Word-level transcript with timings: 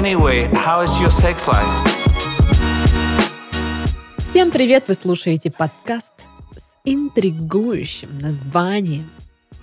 Anyway, 0.00 0.48
how 0.54 0.82
is 0.82 0.98
your 0.98 1.10
sex 1.10 1.46
life? 1.46 1.68
Всем 4.16 4.50
привет! 4.50 4.84
Вы 4.88 4.94
слушаете 4.94 5.50
подкаст 5.50 6.14
с 6.56 6.78
интригующим 6.86 8.18
названием 8.18 9.10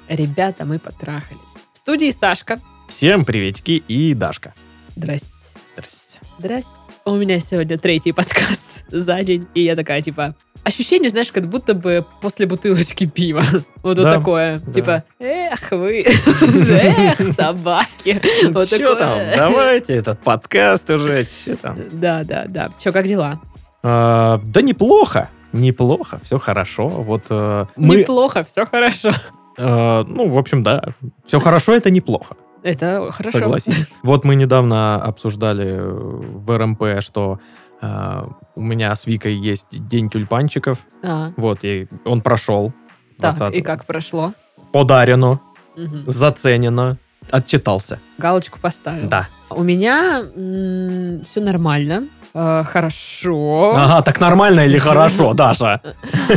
«Ребята, 0.08 0.64
мы 0.64 0.78
потрахались». 0.78 1.40
В 1.74 1.78
студии 1.80 2.12
Сашка. 2.12 2.60
Всем 2.88 3.26
приветики 3.26 3.84
и 3.88 4.14
Дашка. 4.14 4.54
Здрасте. 4.96 5.34
Здрасте. 5.76 6.20
Здрасте. 6.38 6.78
У 7.06 7.16
меня 7.16 7.40
сегодня 7.40 7.80
третий 7.80 8.12
подкаст 8.12 8.86
за 8.90 9.24
день, 9.24 9.48
и 9.56 9.62
я 9.62 9.76
такая, 9.76 10.04
типа, 10.04 10.36
ощущение, 10.68 11.10
знаешь, 11.10 11.32
как 11.32 11.48
будто 11.48 11.74
бы 11.74 12.06
после 12.22 12.46
бутылочки 12.46 13.06
пива. 13.06 13.42
Вот, 13.84 13.96
Да, 13.98 14.04
вот 14.04 14.10
такое. 14.14 14.60
да. 14.66 14.74
Типа, 14.74 15.04
эх 15.20 15.72
вы, 15.72 16.02
эх, 16.06 17.20
собаки. 17.38 18.22
Вот 18.52 18.68
Че 18.70 18.96
там? 18.96 19.20
Давайте 19.38 19.96
этот 19.96 20.20
подкаст 20.20 20.90
уже. 20.90 21.26
Че 21.46 21.56
там? 21.56 21.78
Да, 21.92 22.24
да, 22.24 22.46
да. 22.48 22.70
Че, 22.78 22.92
как 22.92 23.08
дела? 23.08 23.40
А, 23.84 24.40
да 24.44 24.62
неплохо. 24.62 25.30
Неплохо, 25.54 26.20
все 26.24 26.38
хорошо. 26.40 26.88
Вот 26.90 27.24
э, 27.30 27.66
мы, 27.78 27.96
Неплохо, 27.98 28.44
все 28.44 28.66
хорошо. 28.66 29.12
э, 29.58 30.04
ну, 30.08 30.30
в 30.30 30.38
общем, 30.38 30.62
да, 30.64 30.84
все 31.26 31.40
хорошо, 31.40 31.74
это 31.74 31.90
неплохо, 31.90 32.36
Это 32.64 33.08
хорошо. 33.12 33.40
согласен. 33.40 33.74
Вот 34.04 34.26
мы 34.26 34.36
недавно 34.36 35.02
обсуждали 35.02 35.80
в 35.80 36.58
РМП, 36.58 37.02
что 37.02 37.40
э, 37.82 38.24
у 38.56 38.62
меня 38.62 38.96
с 38.96 39.06
Викой 39.06 39.36
есть 39.36 39.68
день 39.88 40.10
тюльпанчиков. 40.10 40.78
А, 41.04 41.32
Вот, 41.38 41.60
и 41.64 41.88
он 42.06 42.22
прошел. 42.22 42.74
так, 43.20 43.36
20-го. 43.38 43.56
и 43.58 43.62
как 43.62 43.86
прошло? 43.86 44.34
Подарено, 44.72 45.40
Мгм. 45.76 46.04
заценено, 46.08 46.98
отчитался. 47.32 48.00
Галочку 48.18 48.60
поставил. 48.60 49.08
Да. 49.10 49.28
У 49.50 49.64
меня 49.64 50.24
все 51.26 51.42
нормально. 51.42 52.08
э, 52.34 52.64
хорошо. 52.66 53.74
Ага, 53.76 54.02
так 54.04 54.20
нормально 54.20 54.60
или 54.66 54.78
хорошо, 54.78 55.34
Даша? 55.36 55.82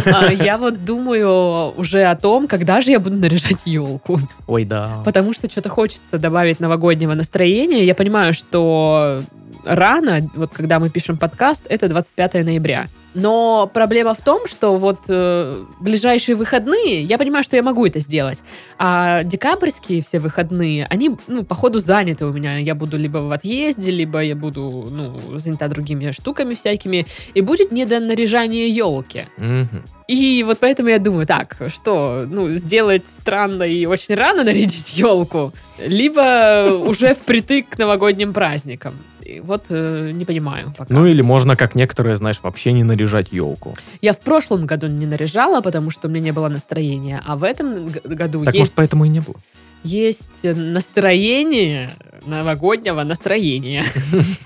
А, 0.07 0.33
Я 0.33 0.57
вот 0.57 0.83
думаю 0.85 1.75
уже 1.77 2.05
о 2.05 2.17
том, 2.17 2.47
когда 2.49 2.81
же 2.81 2.91
я 2.93 3.01
буду 3.01 3.17
наряжать 3.17 3.63
елку. 3.67 4.19
Ой, 4.47 4.65
да. 4.65 5.03
Потому 5.05 5.35
что 5.35 5.51
что-то 5.51 5.69
хочется 5.69 6.19
добавить 6.19 6.59
новогоднего 6.61 7.13
настроения. 7.15 7.85
Я 7.85 7.95
понимаю, 7.95 8.33
что 8.33 9.23
рано, 9.65 10.29
вот 10.35 10.53
когда 10.53 10.79
мы 10.79 10.91
пишем 10.91 11.17
подкаст, 11.19 11.67
это 11.69 11.89
25 11.89 12.35
ноября. 12.45 12.87
Но 13.15 13.69
проблема 13.73 14.15
в 14.15 14.21
том, 14.21 14.47
что 14.47 14.77
вот 14.77 15.07
э, 15.09 15.65
ближайшие 15.81 16.37
выходные, 16.37 17.03
я 17.03 17.19
понимаю, 17.19 17.43
что 17.43 17.57
я 17.57 17.63
могу 17.63 17.85
это 17.85 17.99
сделать. 17.99 18.39
А 18.79 19.25
декабрьские 19.25 20.01
все 20.03 20.21
выходные, 20.21 20.87
они, 20.89 21.17
ну, 21.27 21.45
походу, 21.45 21.81
заняты 21.81 22.25
у 22.27 22.33
меня. 22.33 22.59
Я 22.59 22.77
буду 22.77 22.97
либо 22.97 23.19
в 23.19 23.33
отъезде, 23.33 23.91
либо 23.91 24.21
я 24.21 24.37
буду, 24.37 24.89
ну, 24.91 25.39
занята 25.39 25.67
другими 25.67 26.13
штуками 26.13 26.55
всякими. 26.55 27.07
И 27.35 27.41
будет 27.41 27.73
не 27.73 27.85
до 27.85 27.99
наряжания 27.99 28.69
елки. 28.69 29.25
Мгм. 29.39 29.83
И 30.07 30.45
вот 30.47 30.59
поэтому 30.61 30.89
я 30.89 30.99
думаю, 30.99 31.27
так, 31.27 31.57
что, 31.67 32.25
ну, 32.29 32.51
сделать 32.51 33.09
странно 33.09 33.65
и 33.65 33.87
очень 33.87 34.15
рано 34.15 34.45
нарядить 34.45 34.97
елку, 34.97 35.53
либо 35.79 36.69
уже 36.87 37.15
впритык 37.15 37.71
к 37.71 37.79
новогодним 37.79 38.33
праздникам. 38.33 38.95
Вот 39.39 39.67
э, 39.71 40.11
не 40.13 40.25
понимаю 40.25 40.75
пока. 40.77 40.93
Ну 40.93 41.07
или 41.07 41.23
можно, 41.23 41.57
как 41.57 41.75
некоторые, 41.75 42.17
знаешь, 42.17 42.41
вообще 42.43 42.73
не 42.73 42.83
наряжать 42.83 43.29
елку. 43.33 43.77
Я 44.01 44.13
в 44.13 44.19
прошлом 44.21 44.67
году 44.67 44.89
не 44.89 45.07
наряжала, 45.07 45.61
потому 45.61 45.91
что 45.91 46.09
у 46.09 46.11
меня 46.11 46.25
не 46.25 46.33
было 46.33 46.49
настроения, 46.49 47.23
а 47.25 47.37
в 47.37 47.45
этом 47.45 47.89
году 47.89 48.45
Так 48.45 48.55
есть, 48.55 48.61
может 48.61 48.75
поэтому 48.75 49.05
и 49.05 49.09
не 49.09 49.21
было. 49.21 49.37
есть 49.85 50.43
настроение 50.43 51.91
новогоднего 52.27 53.03
настроения. 53.03 53.85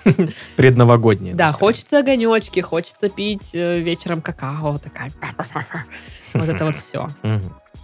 Предновогоднее. 0.56 1.34
Да, 1.34 1.48
так 1.48 1.56
хочется 1.56 1.98
огонечки, 2.00 2.60
хочется 2.60 3.08
пить 3.08 3.50
э, 3.54 3.81
вечером 3.81 4.20
какао, 4.20 4.78
такая. 4.78 5.10
Вот 6.34 6.48
это 6.48 6.64
вот 6.64 6.76
все. 6.76 7.08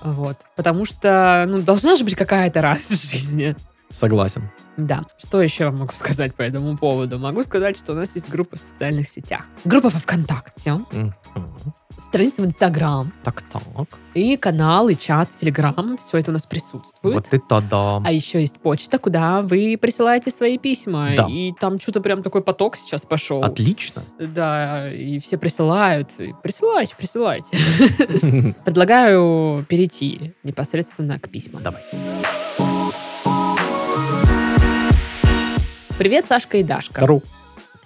Вот. 0.03 0.37
Потому 0.57 0.85
что, 0.85 1.45
ну, 1.49 1.61
должна 1.61 1.95
же 1.95 2.05
быть 2.05 2.17
какая-то 2.17 2.63
радость 2.63 2.91
в 2.91 3.11
жизни. 3.13 3.55
Согласен. 3.93 4.51
Да. 4.77 5.05
Что 5.19 5.43
еще 5.43 5.65
я 5.65 5.71
могу 5.73 5.93
сказать 5.95 6.35
по 6.35 6.43
этому 6.43 6.77
поводу? 6.79 7.19
Могу 7.19 7.43
сказать, 7.43 7.77
что 7.77 7.93
у 7.93 7.97
нас 7.97 8.15
есть 8.15 8.29
группа 8.31 8.57
в 8.57 8.61
социальных 8.61 9.09
сетях. 9.09 9.43
Группа 9.65 9.89
во 9.91 9.99
ВКонтакте, 9.99 10.73
Мгм. 10.93 11.13
страница 11.99 12.41
в 12.41 12.47
Инстаграм 12.47 13.13
Так, 13.25 13.43
так. 13.43 13.63
и 14.15 14.37
канал, 14.39 14.89
и 14.89 14.97
чат 14.97 15.29
в 15.33 15.37
Телеграм. 15.37 15.99
Все 15.99 16.17
это 16.19 16.31
у 16.31 16.33
нас 16.33 16.47
присутствует. 16.47 17.15
Вот 17.15 17.27
это 17.31 17.61
да. 17.61 17.97
А 18.07 18.11
еще 18.13 18.41
есть 18.41 18.59
почта, 18.59 18.99
куда 18.99 19.43
вы 19.43 19.77
присылаете 19.79 20.31
свои 20.31 20.57
письма. 20.57 21.11
Да. 21.17 21.27
И 21.29 21.53
там 21.61 21.79
что-то 21.79 22.01
прям 22.01 22.23
такой 22.23 22.43
поток 22.43 22.77
сейчас 22.77 23.05
пошел. 23.05 23.43
Отлично. 23.45 24.03
Да, 24.19 24.91
и 24.91 25.19
все 25.19 25.37
присылают. 25.37 26.09
И 26.19 26.33
Присылайте, 26.43 26.95
присылайте. 26.97 27.57
Предлагаю 28.65 29.67
перейти 29.69 30.33
непосредственно 30.43 31.19
к 31.19 31.29
письмам. 31.29 31.63
Давай. 31.63 31.83
Привет, 36.01 36.25
Сашка 36.25 36.57
и 36.57 36.63
Дашка. 36.63 36.95
Тару. 36.95 37.23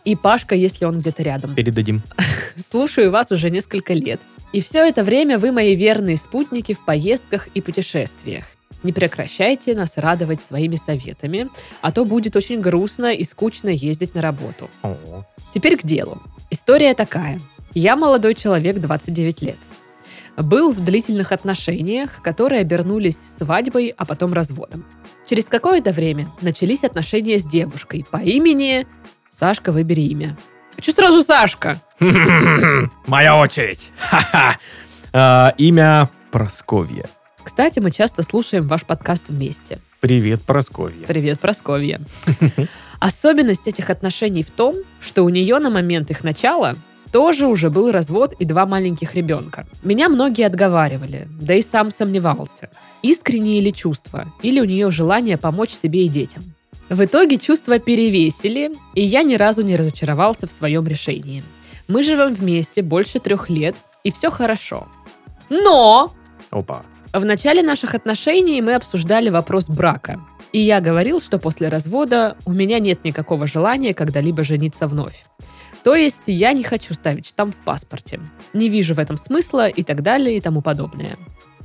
И 0.04 0.14
Пашка, 0.14 0.54
если 0.54 0.84
он 0.84 1.00
где-то 1.00 1.24
рядом. 1.24 1.52
Передадим. 1.56 2.00
Слушаю 2.56 3.10
вас 3.10 3.32
уже 3.32 3.50
несколько 3.50 3.92
лет. 3.92 4.20
И 4.52 4.60
все 4.60 4.86
это 4.86 5.02
время 5.02 5.36
вы 5.36 5.50
мои 5.50 5.74
верные 5.74 6.16
спутники 6.16 6.74
в 6.74 6.84
поездках 6.84 7.48
и 7.48 7.60
путешествиях. 7.60 8.44
Не 8.84 8.92
прекращайте 8.92 9.74
нас 9.74 9.96
радовать 9.96 10.40
своими 10.40 10.76
советами, 10.76 11.48
а 11.80 11.90
то 11.90 12.04
будет 12.04 12.36
очень 12.36 12.60
грустно 12.60 13.12
и 13.12 13.24
скучно 13.24 13.68
ездить 13.68 14.14
на 14.14 14.22
работу. 14.22 14.70
О, 14.84 15.24
Теперь 15.52 15.76
к 15.76 15.82
делу. 15.82 16.22
История 16.52 16.94
такая. 16.94 17.40
Я 17.74 17.96
молодой 17.96 18.36
человек, 18.36 18.78
29 18.78 19.42
лет. 19.42 19.58
Был 20.36 20.70
в 20.70 20.80
длительных 20.80 21.32
отношениях, 21.32 22.20
которые 22.22 22.60
обернулись 22.60 23.18
свадьбой, 23.18 23.94
а 23.96 24.04
потом 24.04 24.32
разводом. 24.32 24.84
Через 25.26 25.48
какое-то 25.48 25.92
время 25.92 26.28
начались 26.40 26.84
отношения 26.84 27.38
с 27.38 27.44
девушкой 27.44 28.04
по 28.10 28.18
имени... 28.18 28.86
Сашка, 29.30 29.72
выбери 29.72 30.02
имя. 30.02 30.36
Че 30.80 30.92
сразу 30.92 31.22
Сашка? 31.22 31.80
Моя 33.06 33.36
очередь. 33.36 33.90
А, 35.12 35.54
Имя 35.58 36.08
Просковья. 36.30 37.08
Кстати, 37.42 37.78
мы 37.78 37.90
часто 37.90 38.22
слушаем 38.22 38.66
ваш 38.66 38.84
подкаст 38.84 39.28
вместе. 39.28 39.78
Привет, 40.00 40.42
Просковья. 40.42 41.06
Привет, 41.06 41.40
Просковья. 41.40 42.00
Особенность 43.00 43.68
этих 43.68 43.90
отношений 43.90 44.42
в 44.42 44.50
том, 44.50 44.76
что 45.00 45.24
у 45.24 45.28
нее 45.28 45.58
на 45.58 45.70
момент 45.70 46.10
их 46.10 46.24
начала 46.24 46.74
тоже 47.14 47.46
уже 47.46 47.70
был 47.70 47.92
развод 47.92 48.34
и 48.40 48.44
два 48.44 48.66
маленьких 48.66 49.14
ребенка. 49.14 49.68
Меня 49.84 50.08
многие 50.08 50.44
отговаривали, 50.46 51.28
да 51.40 51.54
и 51.54 51.62
сам 51.62 51.92
сомневался. 51.92 52.70
Искренние 53.02 53.60
ли 53.60 53.72
чувства, 53.72 54.26
или 54.42 54.60
у 54.60 54.64
нее 54.64 54.90
желание 54.90 55.38
помочь 55.38 55.70
себе 55.70 56.06
и 56.06 56.08
детям. 56.08 56.42
В 56.88 57.04
итоге 57.04 57.36
чувства 57.36 57.78
перевесили, 57.78 58.72
и 58.96 59.02
я 59.04 59.22
ни 59.22 59.36
разу 59.36 59.62
не 59.62 59.76
разочаровался 59.76 60.48
в 60.48 60.52
своем 60.52 60.88
решении. 60.88 61.44
Мы 61.86 62.02
живем 62.02 62.34
вместе 62.34 62.82
больше 62.82 63.20
трех 63.20 63.48
лет, 63.48 63.76
и 64.02 64.10
все 64.10 64.28
хорошо. 64.28 64.88
Но 65.48 66.12
Опа. 66.50 66.82
в 67.12 67.24
начале 67.24 67.62
наших 67.62 67.94
отношений 67.94 68.60
мы 68.60 68.74
обсуждали 68.74 69.28
вопрос 69.28 69.68
брака. 69.68 70.20
И 70.50 70.58
я 70.58 70.80
говорил, 70.80 71.20
что 71.20 71.38
после 71.38 71.68
развода 71.68 72.36
у 72.44 72.50
меня 72.50 72.80
нет 72.80 73.04
никакого 73.04 73.46
желания 73.46 73.94
когда-либо 73.94 74.42
жениться 74.42 74.88
вновь. 74.88 75.24
То 75.84 75.94
есть 75.94 76.22
я 76.26 76.52
не 76.54 76.64
хочу 76.64 76.94
ставить 76.94 77.26
штамп 77.26 77.54
в 77.54 77.58
паспорте. 77.58 78.18
Не 78.54 78.70
вижу 78.70 78.94
в 78.94 78.98
этом 78.98 79.18
смысла 79.18 79.68
и 79.68 79.82
так 79.82 80.02
далее 80.02 80.38
и 80.38 80.40
тому 80.40 80.62
подобное. 80.62 81.16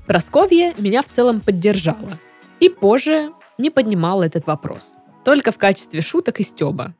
Просковья 0.05 0.73
меня 0.77 1.01
в 1.01 1.07
целом 1.07 1.39
поддержала. 1.39 2.11
И 2.59 2.67
позже 2.67 3.31
не 3.57 3.69
поднимала 3.69 4.23
этот 4.23 4.45
вопрос. 4.45 4.97
Только 5.23 5.53
в 5.53 5.57
качестве 5.57 6.01
шуток 6.01 6.41
и 6.41 6.43
стеба. 6.43 6.93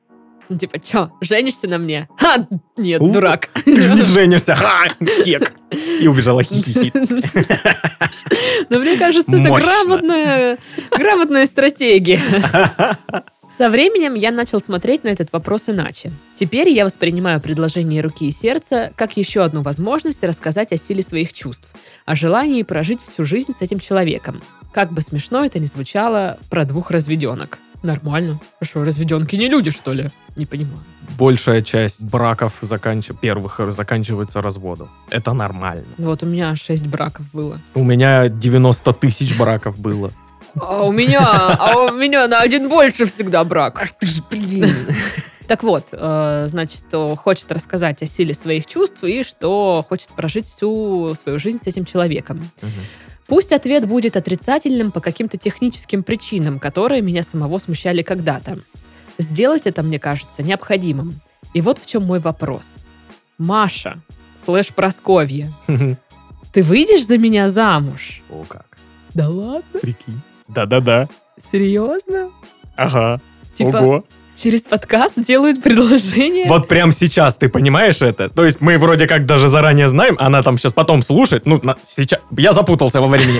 Ну, 0.48 0.58
Типа, 0.58 0.80
чё, 0.80 1.12
женишься 1.22 1.68
на 1.68 1.78
мне? 1.78 2.08
Ха, 2.18 2.48
нет, 2.78 3.02
У, 3.02 3.12
дурак. 3.12 3.50
Ты 3.66 3.82
же 3.82 3.94
не 3.94 4.04
женишься. 4.04 4.56
Ха, 4.56 4.88
кек. 5.24 5.54
И 6.00 6.08
убежала 6.08 6.42
хихи. 6.44 6.92
Но 8.70 8.80
мне 8.80 8.98
кажется, 8.98 9.38
это 9.38 9.50
грамотная, 9.52 10.58
грамотная 10.90 11.46
стратегия. 11.46 12.20
Со 13.50 13.69
временем 13.69 14.13
я 14.13 14.31
начал 14.31 14.62
смотреть 14.62 15.04
на 15.04 15.10
этот 15.10 15.34
вопрос 15.34 15.68
иначе. 15.69 16.12
Теперь 16.36 16.69
я 16.69 16.86
воспринимаю 16.86 17.42
предложение 17.42 18.01
руки 18.01 18.28
и 18.28 18.31
сердца 18.31 18.92
как 18.96 19.18
еще 19.18 19.42
одну 19.44 19.63
возможность 19.63 20.24
рассказать 20.24 20.72
о 20.72 20.78
силе 20.78 21.04
своих 21.04 21.34
чувств, 21.34 21.68
о 22.06 22.16
желании 22.16 22.63
прожить 22.63 23.01
всю 23.01 23.24
жизнь 23.25 23.51
с 23.51 23.62
этим 23.62 23.80
человеком. 23.80 24.42
Как 24.72 24.94
бы 24.94 25.01
смешно 25.01 25.44
это 25.44 25.60
ни 25.60 25.66
звучало 25.66 26.38
про 26.50 26.63
двух 26.63 26.92
разведенок. 26.92 27.57
Нормально. 27.81 28.40
Что, 28.62 28.84
разведенки 28.84 29.36
не 29.38 29.48
люди, 29.48 29.72
что 29.72 29.94
ли? 29.94 30.10
Не 30.36 30.45
понимаю. 30.45 30.80
Большая 31.18 31.62
часть 31.62 32.02
браков 32.02 32.54
заканч- 32.62 33.13
первых 33.19 33.60
заканчивается 33.69 34.42
разводом. 34.42 34.90
Это 35.10 35.34
нормально. 35.34 35.86
Вот 35.98 36.22
у 36.24 36.25
меня 36.25 36.56
шесть 36.56 36.86
браков 36.86 37.25
было. 37.34 37.60
У 37.74 37.84
меня 37.84 38.28
90 38.30 38.94
тысяч 38.94 39.38
браков 39.38 39.80
было. 39.80 40.12
А 40.56 40.84
у 40.84 40.92
меня, 40.92 41.19
а 41.22 41.86
у 41.86 41.92
меня 41.92 42.28
на 42.28 42.40
один 42.40 42.69
больше 42.69 43.06
всегда 43.06 43.44
брак. 43.44 43.80
Ах 43.81 43.92
ты 43.94 44.07
ж, 44.07 44.22
блин. 44.30 44.69
Так 45.48 45.63
вот, 45.63 45.88
э, 45.94 46.46
значит, 46.48 46.84
хочет 47.18 47.51
рассказать 47.51 48.04
о 48.04 48.06
силе 48.06 48.36
своих 48.36 48.68
чувств 48.68 49.04
и 49.04 49.24
что 49.24 49.84
хочет 49.90 50.10
прожить 50.10 50.46
всю 50.46 51.16
свою 51.16 51.40
жизнь 51.40 51.57
с 51.60 51.66
этим 51.66 51.86
человеком. 51.86 52.51
Пусть 53.25 53.51
ответ 53.51 53.88
будет 53.88 54.16
отрицательным 54.16 54.92
по 54.92 55.01
каким-то 55.01 55.38
техническим 55.38 56.04
причинам, 56.04 56.60
которые 56.60 57.02
меня 57.02 57.24
самого 57.24 57.57
смущали 57.57 58.04
когда-то. 58.04 58.60
Сделать 59.18 59.66
это, 59.66 59.81
мне 59.81 59.98
кажется, 59.98 60.44
необходимым. 60.44 61.19
И 61.56 61.62
вот 61.62 61.80
в 61.80 61.86
чем 61.88 62.04
мой 62.04 62.19
вопрос. 62.19 62.75
Маша, 63.40 64.02
слэш 64.38 64.68
Просковья, 64.68 65.52
ты 66.54 66.62
выйдешь 66.62 67.06
за 67.06 67.18
меня 67.18 67.48
замуж? 67.50 68.22
О, 68.30 68.44
как. 68.48 68.66
Да 69.13 69.30
ладно? 69.30 69.80
Прикинь. 69.81 70.22
Да-да-да. 70.50 71.07
Серьезно? 71.38 72.30
Ага. 72.75 73.22
Типа, 73.54 73.78
Ого. 73.78 74.04
через 74.36 74.62
подкаст 74.63 75.13
делают 75.22 75.62
предложение? 75.62 76.46
Вот 76.48 76.68
прям 76.68 76.92
сейчас 76.92 77.36
ты 77.36 77.50
понимаешь 77.50 78.01
это? 78.01 78.30
То 78.30 78.46
есть 78.46 78.62
мы 78.62 78.78
вроде 78.78 79.07
как 79.07 79.25
даже 79.25 79.48
заранее 79.50 79.88
знаем, 79.88 80.16
она 80.19 80.42
там 80.44 80.57
сейчас 80.57 80.74
потом 80.74 81.01
слушает. 81.01 81.46
Ну, 81.46 81.60
на- 81.63 81.78
сейчас... 81.88 82.19
Я 82.38 82.54
запутался 82.54 83.00
во 83.01 83.07
времени. 83.07 83.40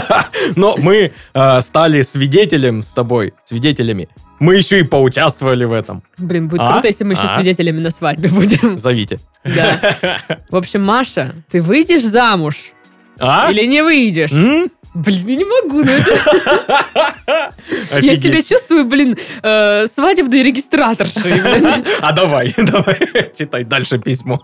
Но 0.56 0.76
мы 0.78 1.12
э, 1.34 1.60
стали 1.60 2.02
свидетелем 2.02 2.82
с 2.82 2.92
тобой, 2.92 3.34
свидетелями. 3.44 4.08
Мы 4.38 4.56
еще 4.56 4.80
и 4.80 4.82
поучаствовали 4.82 5.64
в 5.64 5.72
этом. 5.72 6.02
Блин, 6.18 6.48
будет 6.48 6.60
А? 6.60 6.72
круто, 6.72 6.88
если 6.88 7.04
мы 7.04 7.14
еще 7.14 7.22
А? 7.24 7.36
свидетелями 7.36 7.80
на 7.80 7.90
свадьбе 7.90 8.28
будем. 8.32 8.78
Зовите. 8.78 9.18
Да. 9.44 9.96
В 10.50 10.56
общем, 10.56 10.84
Маша, 10.84 11.34
ты 11.50 11.62
выйдешь 11.62 12.02
замуж 12.02 12.72
А? 13.18 13.50
или 13.50 13.64
не 13.66 13.82
выйдешь? 13.82 14.32
М? 14.32 14.70
Блин, 14.94 15.26
я 15.26 15.36
не 15.36 15.44
могу, 15.44 15.84
ну 15.84 15.90
это... 15.92 17.52
Я 18.00 18.16
себя 18.16 18.40
чувствую, 18.40 18.86
блин, 18.86 19.14
э, 19.42 19.86
свадебной 19.88 20.42
регистраторшей. 20.42 21.22
блин. 21.40 21.84
А 22.00 22.12
давай, 22.12 22.54
давай, 22.56 22.98
читай 23.38 23.64
дальше 23.64 23.98
письмо. 23.98 24.42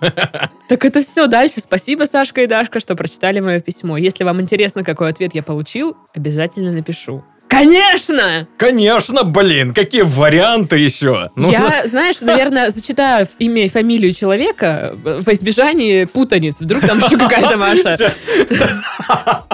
Так 0.68 0.84
это 0.84 1.00
все 1.00 1.26
дальше. 1.26 1.60
Спасибо, 1.60 2.04
Сашка 2.04 2.42
и 2.42 2.46
Дашка, 2.46 2.80
что 2.80 2.94
прочитали 2.96 3.40
мое 3.40 3.60
письмо. 3.60 3.96
Если 3.96 4.24
вам 4.24 4.42
интересно, 4.42 4.84
какой 4.84 5.08
ответ 5.08 5.34
я 5.34 5.42
получил, 5.42 5.96
обязательно 6.14 6.70
напишу. 6.70 7.24
Конечно! 7.52 8.48
Конечно, 8.56 9.24
блин, 9.24 9.74
какие 9.74 10.02
варианты 10.02 10.78
еще? 10.78 11.30
Ну, 11.36 11.50
Я, 11.50 11.86
знаешь, 11.86 12.20
наверное, 12.22 12.70
зачитаю 12.70 13.26
имя 13.38 13.66
и 13.66 13.68
фамилию 13.68 14.14
человека 14.14 14.96
во 15.04 15.32
избежание 15.32 16.06
путаниц. 16.06 16.56
Вдруг 16.60 16.82
там 16.86 16.98
еще 16.98 17.18
какая-то 17.18 17.58
Маша. 17.58 17.96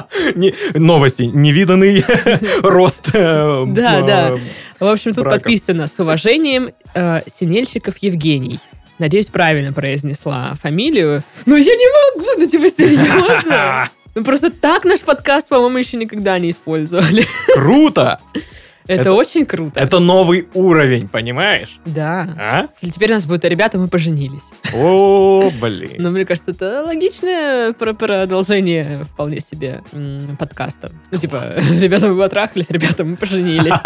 Новости. 0.75 1.23
Невиданный 1.23 2.05
рост. 2.63 3.09
э, 3.13 3.65
Да, 3.67 3.99
э, 3.99 4.07
да. 4.07 4.37
В 4.79 4.87
общем, 4.87 5.13
тут 5.13 5.25
подписано 5.25 5.89
с 5.89 5.99
уважением 5.99 6.71
э, 6.95 7.21
Синельщиков 7.27 7.97
Евгений. 7.99 8.61
Надеюсь, 8.99 9.27
правильно 9.27 9.73
произнесла 9.73 10.55
фамилию. 10.61 11.23
Но 11.47 11.57
я 11.57 11.75
не 11.75 12.17
могу, 12.17 12.31
ну 12.41 12.47
типа 12.49 12.69
серьезно. 12.69 13.89
Ну 14.15 14.25
просто 14.25 14.51
так 14.51 14.85
наш 14.85 15.01
подкаст, 15.01 15.49
по-моему, 15.49 15.79
еще 15.79 15.97
никогда 15.97 16.39
не 16.39 16.51
использовали. 16.51 17.25
Круто! 17.55 18.19
Это, 18.89 19.03
Это- 19.03 19.13
очень 19.13 19.45
круто. 19.45 19.79
Это 19.79 19.99
новый 19.99 20.49
уровень, 20.55 21.09
понимаешь? 21.09 21.79
Да. 21.85 22.35
А? 22.39 22.69
Если 22.73 22.89
теперь 22.91 23.11
у 23.11 23.15
нас 23.15 23.27
будут 23.27 23.45
ребята, 23.45 23.77
мы 23.77 23.87
поженились. 23.87 24.51
О, 24.75 25.51
блин. 25.61 25.97
Но 25.99 26.11
мне 26.11 26.25
кажется, 26.25 26.53
это 26.53 26.85
логичное 26.87 27.75
про- 27.75 27.93
продолжение 27.93 29.05
вполне 29.05 29.41
себе 29.41 29.83
подкаста. 30.39 30.91
Ну, 31.11 31.19
типа, 31.19 31.53
ребята, 31.79 32.09
мы 32.09 32.19
потрахались, 32.19 32.71
ребята, 32.71 33.05
мы 33.05 33.17
поженились. 33.17 33.75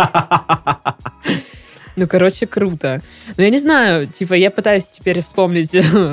Ну, 1.94 2.06
короче, 2.08 2.46
круто. 2.46 3.02
Но 3.36 3.42
я 3.42 3.50
не 3.50 3.58
знаю, 3.58 4.06
типа, 4.06 4.32
я 4.32 4.50
пытаюсь 4.50 4.84
теперь 4.84 5.20
вспомнить, 5.20 5.72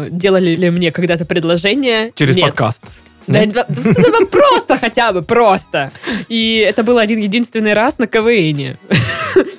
делали 0.09 0.53
ли 0.53 0.69
мне 0.71 0.91
когда-то 0.91 1.23
предложение. 1.23 2.12
Через 2.15 2.35
Нет. 2.35 2.47
подкаст. 2.47 2.83
Да, 3.29 3.45
да, 3.45 4.25
просто 4.31 4.77
хотя 4.77 5.13
бы, 5.13 5.21
просто. 5.21 5.91
И 6.29 6.65
это 6.67 6.83
был 6.83 6.97
один 6.97 7.19
единственный 7.19 7.73
раз 7.73 7.99
на 7.99 8.07
КВНе. 8.07 8.77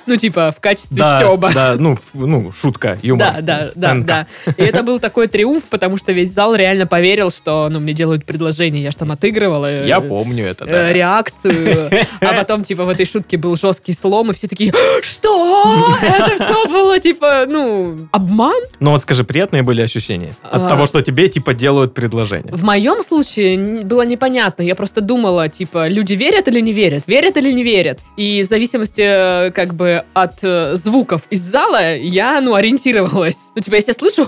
Ну, 0.05 0.15
типа, 0.15 0.51
в 0.55 0.59
качестве 0.59 0.97
Да, 0.97 1.15
Стеба. 1.15 1.51
да, 1.53 1.75
ну, 1.77 1.97
ну, 2.13 2.51
шутка, 2.51 2.97
юмор. 3.01 3.33
Да, 3.35 3.41
да, 3.41 3.59
да, 3.65 3.69
сценка. 3.69 4.27
да. 4.45 4.53
И 4.57 4.63
это 4.63 4.83
был 4.83 4.99
такой 4.99 5.27
триумф, 5.27 5.63
потому 5.65 5.97
что 5.97 6.11
весь 6.11 6.31
зал 6.33 6.55
реально 6.55 6.87
поверил, 6.87 7.29
что 7.31 7.67
ну, 7.69 7.79
мне 7.79 7.93
делают 7.93 8.25
предложение. 8.25 8.83
Я 8.83 8.91
же 8.91 8.97
там 8.97 9.11
отыгрывала 9.11 9.65
э, 9.83 9.87
Я 9.87 10.01
помню 10.01 10.45
это, 10.45 10.65
э, 10.65 10.67
да. 10.67 10.93
реакцию. 10.93 11.91
А 12.21 12.33
потом, 12.33 12.63
типа, 12.63 12.85
в 12.85 12.89
этой 12.89 13.05
шутке 13.05 13.37
был 13.37 13.55
жесткий 13.55 13.93
слом, 13.93 14.31
и 14.31 14.33
все 14.33 14.47
такие, 14.47 14.73
что? 15.01 15.95
Это 16.01 16.35
все 16.43 16.67
было, 16.67 16.99
типа, 16.99 17.45
ну, 17.47 17.97
обман? 18.11 18.61
Ну 18.79 18.91
вот 18.91 19.01
скажи, 19.01 19.23
приятные 19.23 19.63
были 19.63 19.81
ощущения 19.81 20.33
от 20.43 20.63
А. 20.63 20.69
того, 20.69 20.85
что 20.85 21.01
тебе, 21.01 21.27
типа, 21.27 21.53
делают 21.53 21.93
предложение? 21.93 22.53
В 22.53 22.63
моем 22.63 23.03
случае 23.03 23.83
было 23.83 24.03
непонятно. 24.05 24.61
Я 24.63 24.75
просто 24.75 25.01
думала, 25.01 25.49
типа, 25.49 25.87
люди 25.87 26.13
верят 26.13 26.47
или 26.47 26.59
не 26.61 26.73
верят? 26.73 27.03
Верят 27.07 27.37
или 27.37 27.51
не 27.51 27.63
верят? 27.63 27.99
И 28.17 28.43
в 28.43 28.45
зависимости, 28.45 29.01
э, 29.03 29.51
как 29.51 29.73
бы, 29.73 29.90
от 30.13 30.43
э, 30.43 30.75
звуков 30.75 31.21
из 31.29 31.41
зала, 31.41 31.95
я, 31.95 32.41
ну, 32.41 32.53
ориентировалась. 32.53 33.51
Ну, 33.55 33.61
типа, 33.61 33.75
если 33.75 33.91
я 33.91 33.95
слышу 33.95 34.27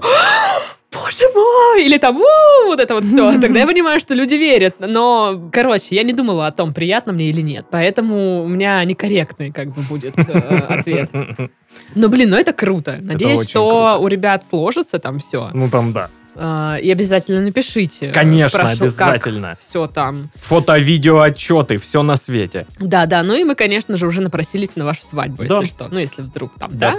Боже 0.94 1.26
мой! 1.34 1.86
Или 1.86 1.98
там, 1.98 2.18
«У!» 2.18 2.66
вот 2.66 2.80
это 2.80 2.94
вот 2.94 3.04
все. 3.04 3.40
Тогда 3.40 3.62
я 3.62 3.66
понимаю, 3.66 4.00
что 4.00 4.14
люди 4.14 4.36
верят. 4.36 4.76
Но, 4.80 5.50
короче, 5.52 5.96
я 5.96 6.04
не 6.04 6.14
думала 6.14 6.48
о 6.48 6.52
том, 6.52 6.74
приятно 6.74 7.14
мне 7.14 7.30
или 7.30 7.42
нет. 7.42 7.66
Поэтому 7.72 8.44
у 8.44 8.48
меня 8.48 8.84
некорректный, 8.84 9.52
как 9.52 9.74
бы, 9.74 9.82
будет 9.82 10.18
э, 10.18 10.32
ответ. 10.70 11.10
Но, 11.96 12.10
блин, 12.10 12.30
ну 12.30 12.38
это 12.38 12.54
круто. 12.54 13.00
Надеюсь, 13.02 13.40
очень 13.40 13.50
что 13.50 13.70
круто. 13.70 13.98
у 13.98 14.08
ребят 14.08 14.46
сложится 14.46 15.00
там 15.00 15.18
все. 15.18 15.50
Ну 15.54 15.70
там 15.70 15.92
да. 15.92 16.10
А, 16.36 16.78
И 16.82 16.90
обязательно 16.92 17.42
напишите. 17.42 18.10
Конечно, 18.12 18.60
обязательно. 18.70 19.56
Все 19.60 19.88
там. 19.88 20.32
Фото, 20.42 20.78
видео, 20.78 21.20
отчеты, 21.22 21.78
все 21.78 22.02
на 22.04 22.16
свете. 22.16 22.66
Да, 22.80 23.06
да. 23.06 23.24
Ну 23.24 23.36
и 23.36 23.44
мы, 23.44 23.56
конечно 23.56 23.98
же, 23.98 24.08
уже 24.08 24.22
напросились 24.22 24.76
на 24.76 24.86
вашу 24.86 25.04
свадьбу, 25.04 25.46
Да. 25.46 25.60
если 25.60 25.70
что. 25.70 25.88
Ну, 25.92 26.00
если 26.00 26.22
вдруг 26.24 26.52
там, 26.60 26.70
Да. 26.74 26.92
да? 26.94 26.98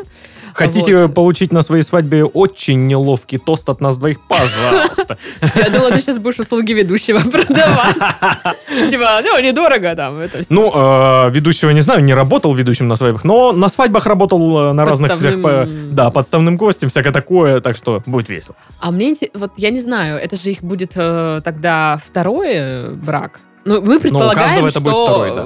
Хотите 0.55 0.97
Вот. 0.97 1.15
получить 1.15 1.53
на 1.53 1.63
своей 1.63 1.83
свадьбе 1.83 2.25
очень 2.25 2.87
неловкий 2.87 3.39
тост 3.39 3.69
от 3.69 3.81
нас 3.81 3.99
двоих? 3.99 4.19
Пожалуйста. 4.29 5.19
Я 5.57 5.71
думала, 5.71 5.91
ты 5.91 6.01
сейчас 6.01 6.19
будешь 6.19 6.39
услуги 6.39 6.73
ведущего 6.73 7.19
продавать. 7.31 7.97
Типа, 8.91 9.21
ну, 9.23 9.39
недорого 9.41 9.95
там 9.97 10.19
это 10.19 10.43
все. 10.43 10.55
Ну, 10.55 10.71
э, 10.75 11.31
ведущего 11.31 11.71
не 11.71 11.81
знаю, 11.81 12.05
не 12.05 12.15
работал 12.15 12.55
ведущим 12.55 12.87
на 12.89 12.97
свадьбах, 12.97 13.25
но 13.25 13.53
на 13.53 13.69
свадьбах 13.69 14.07
работал 14.07 14.59
э, 14.71 14.73
на 14.73 14.85
разных 14.85 15.19
всех... 15.19 15.43
По- 15.43 15.67
Да, 15.67 16.11
подставным 16.11 16.57
гостем, 16.57 16.89
всякое 16.89 17.13
такое, 17.13 17.61
так 17.61 17.77
что 17.77 18.03
будет 18.07 18.29
весело. 18.29 18.55
А 18.81 18.91
мне, 18.91 19.15
вот 19.35 19.53
я 19.57 19.71
не 19.71 19.81
знаю, 19.81 20.19
это 20.19 20.37
же 20.37 20.51
их 20.51 20.63
будет 20.63 20.93
э, 20.95 21.41
тогда 21.45 21.99
второй 22.05 22.49
э, 22.53 22.91
брак. 22.91 23.41
Ну, 23.65 23.81
мы 23.81 23.99
предполагаем, 23.99 24.37
каждого 24.37 24.67
это 24.67 24.79
что 24.79 24.81
будет 24.81 25.03
второй, 25.03 25.31
да. 25.35 25.45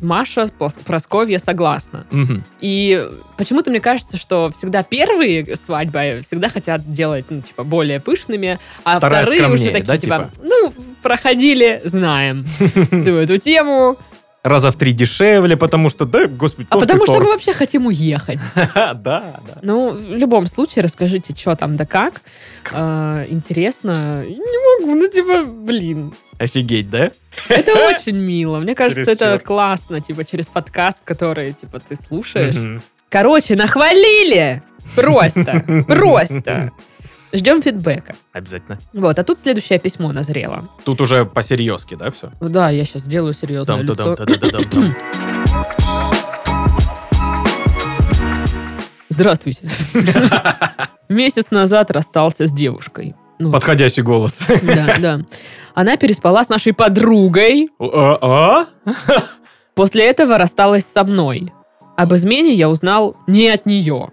Маша 0.00 0.48
Просковья 0.84 1.38
согласна. 1.38 2.06
Мгм. 2.10 2.44
И 2.60 3.08
почему-то 3.36 3.70
мне 3.70 3.80
кажется, 3.80 4.16
что 4.16 4.50
всегда 4.50 4.82
первые 4.82 5.56
свадьбы 5.56 6.20
всегда 6.24 6.48
хотят 6.48 6.90
делать, 6.90 7.26
ну, 7.30 7.40
типа, 7.42 7.64
более 7.64 8.00
пышными, 8.00 8.58
а 8.84 8.98
Вторая 8.98 9.22
вторые 9.22 9.48
уже 9.48 9.70
такие, 9.70 9.82
да, 9.84 9.98
типа, 9.98 10.30
ну, 10.42 10.72
проходили, 11.02 11.80
знаем 11.84 12.46
всю 12.90 13.14
эту 13.14 13.38
тему. 13.38 13.96
Раза 14.48 14.70
в 14.70 14.76
три 14.76 14.92
дешевле, 14.92 15.56
потому 15.56 15.90
что, 15.90 16.04
да, 16.06 16.26
господи, 16.26 16.66
А 16.70 16.74
торт 16.74 16.86
потому 16.88 17.04
что 17.04 17.12
мы 17.12 17.18
торт. 17.24 17.32
вообще 17.32 17.52
хотим 17.52 17.86
уехать. 17.86 18.38
Да, 18.74 18.94
да. 18.94 19.40
Ну, 19.62 19.90
в 19.92 20.16
любом 20.16 20.46
случае, 20.46 20.82
расскажите, 20.84 21.34
что 21.36 21.54
там 21.56 21.76
да 21.76 21.84
как. 21.86 22.22
А, 22.72 23.24
Интересно. 23.28 24.24
Не 24.26 24.80
могу, 24.80 24.94
ну, 24.94 25.06
типа, 25.06 25.44
блин. 25.44 26.12
Офигеть, 26.38 26.88
да? 26.88 27.10
Это 27.48 27.72
очень 27.74 28.16
мило. 28.16 28.58
Мне 28.58 28.74
кажется, 28.74 29.10
это 29.10 29.38
классно, 29.38 30.00
типа, 30.00 30.24
через 30.24 30.46
подкаст, 30.46 31.00
который, 31.04 31.52
типа, 31.52 31.80
ты 31.80 31.96
слушаешь. 31.96 32.80
Короче, 33.08 33.56
нахвалили! 33.56 34.62
Просто, 34.94 35.64
просто. 35.86 36.72
Ждем 37.32 37.62
фидбэка. 37.62 38.14
Обязательно. 38.32 38.78
Вот, 38.92 39.18
а 39.18 39.24
тут 39.24 39.38
следующее 39.38 39.78
письмо 39.78 40.12
назрело. 40.12 40.64
Тут 40.84 41.00
уже 41.00 41.24
по-серьезки, 41.26 41.94
да, 41.94 42.10
все? 42.10 42.30
Да, 42.40 42.70
я 42.70 42.84
сейчас 42.84 43.02
сделаю 43.02 43.34
серьезное 43.34 43.82
лицо. 43.82 44.16
Здравствуйте. 49.10 49.68
Месяц 51.08 51.50
назад 51.50 51.90
расстался 51.90 52.46
с 52.46 52.52
девушкой. 52.52 53.14
Ну, 53.40 53.50
Подходящий 53.52 54.02
голос. 54.02 54.40
да, 54.62 54.96
да. 54.98 55.20
Она 55.74 55.96
переспала 55.96 56.44
с 56.44 56.48
нашей 56.48 56.72
подругой. 56.72 57.68
А? 57.78 58.18
а? 58.20 58.66
После 59.74 60.06
этого 60.06 60.38
рассталась 60.38 60.86
со 60.86 61.04
мной. 61.04 61.52
Об 61.96 62.14
измене 62.14 62.54
я 62.54 62.68
узнал 62.68 63.16
не 63.26 63.48
от 63.48 63.66
нее. 63.66 64.10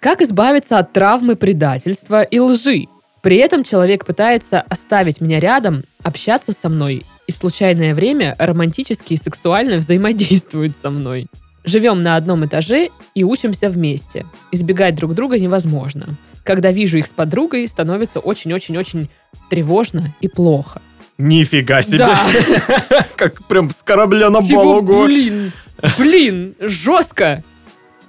Как 0.00 0.20
избавиться 0.20 0.78
от 0.78 0.92
травмы 0.92 1.36
предательства 1.36 2.22
и 2.22 2.38
лжи? 2.38 2.86
При 3.22 3.38
этом 3.38 3.64
человек 3.64 4.04
пытается 4.04 4.60
оставить 4.60 5.20
меня 5.20 5.40
рядом, 5.40 5.84
общаться 6.02 6.52
со 6.52 6.68
мной 6.68 7.02
и 7.26 7.32
в 7.32 7.36
случайное 7.36 7.94
время 7.94 8.36
романтически 8.38 9.14
и 9.14 9.16
сексуально 9.16 9.76
взаимодействуют 9.78 10.76
со 10.76 10.90
мной. 10.90 11.26
Живем 11.64 12.02
на 12.04 12.14
одном 12.14 12.46
этаже 12.46 12.90
и 13.14 13.24
учимся 13.24 13.68
вместе. 13.68 14.24
Избегать 14.52 14.94
друг 14.94 15.14
друга 15.14 15.40
невозможно. 15.40 16.16
Когда 16.44 16.70
вижу 16.70 16.98
их 16.98 17.08
с 17.08 17.12
подругой, 17.12 17.66
становится 17.66 18.20
очень-очень-очень 18.20 19.10
тревожно 19.50 20.14
и 20.20 20.28
плохо. 20.28 20.80
Нифига 21.18 21.82
себе. 21.82 21.98
Да. 21.98 22.24
Как 23.16 23.44
прям 23.46 23.70
с 23.70 23.82
корабля 23.82 24.30
на 24.30 24.40
Чего, 24.40 24.80
блин, 24.80 25.52
блин, 25.98 26.54
жестко. 26.60 27.42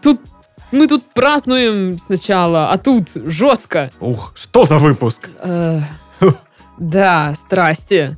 Тут 0.04 0.22
мы 0.72 0.88
тут 0.88 1.04
празднуем 1.14 2.00
сначала, 2.00 2.72
а 2.72 2.78
тут 2.78 3.10
жестко. 3.16 3.92
Ух, 4.00 4.34
что 4.36 4.66
за 4.66 4.78
выпуск? 4.78 5.30
Э, 5.42 5.82
Да, 6.78 7.34
страсти. 7.36 8.18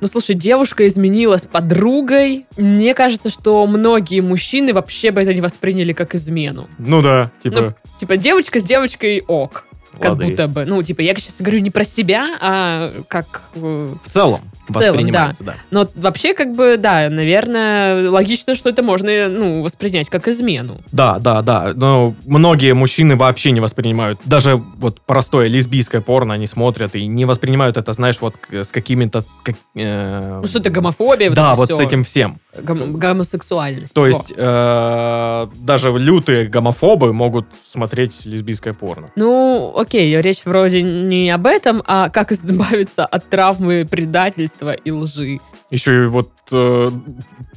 Ну, 0.00 0.06
слушай, 0.08 0.34
девушка 0.34 0.86
изменила 0.86 1.36
с 1.38 1.46
подругой. 1.46 2.46
Мне 2.58 2.94
кажется, 2.94 3.30
что 3.30 3.66
многие 3.66 4.20
мужчины 4.20 4.74
вообще 4.74 5.10
бы 5.10 5.22
это 5.22 5.32
не 5.32 5.40
восприняли 5.40 5.92
как 5.94 6.14
измену. 6.14 6.68
Ну 6.78 7.00
да, 7.00 7.30
типа, 7.42 7.74
Типа, 7.98 8.16
девочка 8.18 8.60
с 8.60 8.64
девочкой 8.64 9.22
ок. 9.26 9.66
Как 10.00 10.12
лады. 10.12 10.26
будто 10.26 10.48
бы. 10.48 10.64
Ну, 10.64 10.82
типа, 10.82 11.00
я 11.00 11.14
сейчас 11.14 11.36
говорю 11.40 11.60
не 11.60 11.70
про 11.70 11.84
себя, 11.84 12.36
а 12.40 12.92
как... 13.08 13.42
э, 13.54 13.88
в 14.04 14.08
целом 14.10 14.40
В 14.68 14.72
целом, 14.72 14.96
воспринимается, 14.96 15.44
да. 15.44 15.54
Но 15.70 15.88
вообще, 15.94 16.34
как 16.34 16.54
бы, 16.54 16.76
да, 16.78 17.08
наверное, 17.10 18.10
логично, 18.10 18.54
что 18.54 18.70
это 18.70 18.82
можно, 18.82 19.28
ну, 19.28 19.62
воспринять 19.62 20.08
как 20.08 20.28
измену. 20.28 20.80
Да, 20.92 21.18
да, 21.18 21.42
да. 21.42 21.72
Но 21.74 22.14
многие 22.26 22.74
мужчины 22.74 23.16
вообще 23.16 23.50
не 23.50 23.60
воспринимают. 23.60 24.20
Даже 24.24 24.56
вот 24.56 25.00
простое 25.02 25.48
лесбийское 25.48 26.00
порно 26.00 26.34
они 26.34 26.46
смотрят 26.46 26.94
и 26.94 27.06
не 27.06 27.24
воспринимают 27.24 27.76
это, 27.76 27.92
знаешь, 27.92 28.16
вот 28.20 28.34
с 28.50 28.68
какими-то... 28.68 29.24
как, 29.42 29.54
э, 29.74 30.40
Ну, 30.40 30.46
что-то 30.46 30.70
гомофобия. 30.70 31.30
Да, 31.30 31.52
это 31.52 31.60
вот 31.60 31.68
всё. 31.70 31.78
с 31.78 31.80
этим 31.80 32.04
всем. 32.04 32.38
Гом- 32.62 32.96
гомосексуальность. 32.96 33.94
То 33.94 34.06
есть 34.06 34.32
э, 34.36 35.46
даже 35.60 35.90
лютые 35.98 36.46
гомофобы 36.46 37.12
могут 37.12 37.46
смотреть 37.66 38.24
лесбийское 38.24 38.72
порно. 38.74 39.10
Ну, 39.16 39.72
окей, 39.84 40.20
речь 40.20 40.44
вроде 40.44 40.82
не 40.82 41.30
об 41.30 41.46
этом, 41.46 41.82
а 41.86 42.08
как 42.08 42.32
избавиться 42.32 43.04
от 43.04 43.28
травмы 43.28 43.86
предательства 43.88 44.72
и 44.72 44.90
лжи. 44.90 45.40
Еще 45.70 46.04
и 46.04 46.06
вот 46.06 46.30
э, 46.52 46.88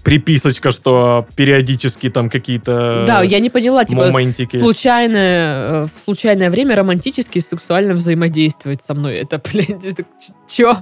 приписочка, 0.04 0.72
что 0.72 1.28
периодически 1.36 2.10
там 2.10 2.30
какие-то 2.30 3.04
да, 3.06 3.22
я 3.22 3.40
не 3.40 3.50
поняла, 3.50 3.84
типа, 3.84 4.10
моментики. 4.10 4.58
случайное, 4.58 5.84
э, 5.84 5.88
в 5.94 6.00
случайное 6.00 6.50
время 6.50 6.76
романтически 6.76 7.40
и 7.40 7.42
сексуально 7.42 7.94
взаимодействует 7.94 8.82
со 8.82 8.94
мной. 8.94 9.18
Это, 9.18 9.42
блин, 9.52 9.82
это 9.84 10.06
чё? 10.48 10.78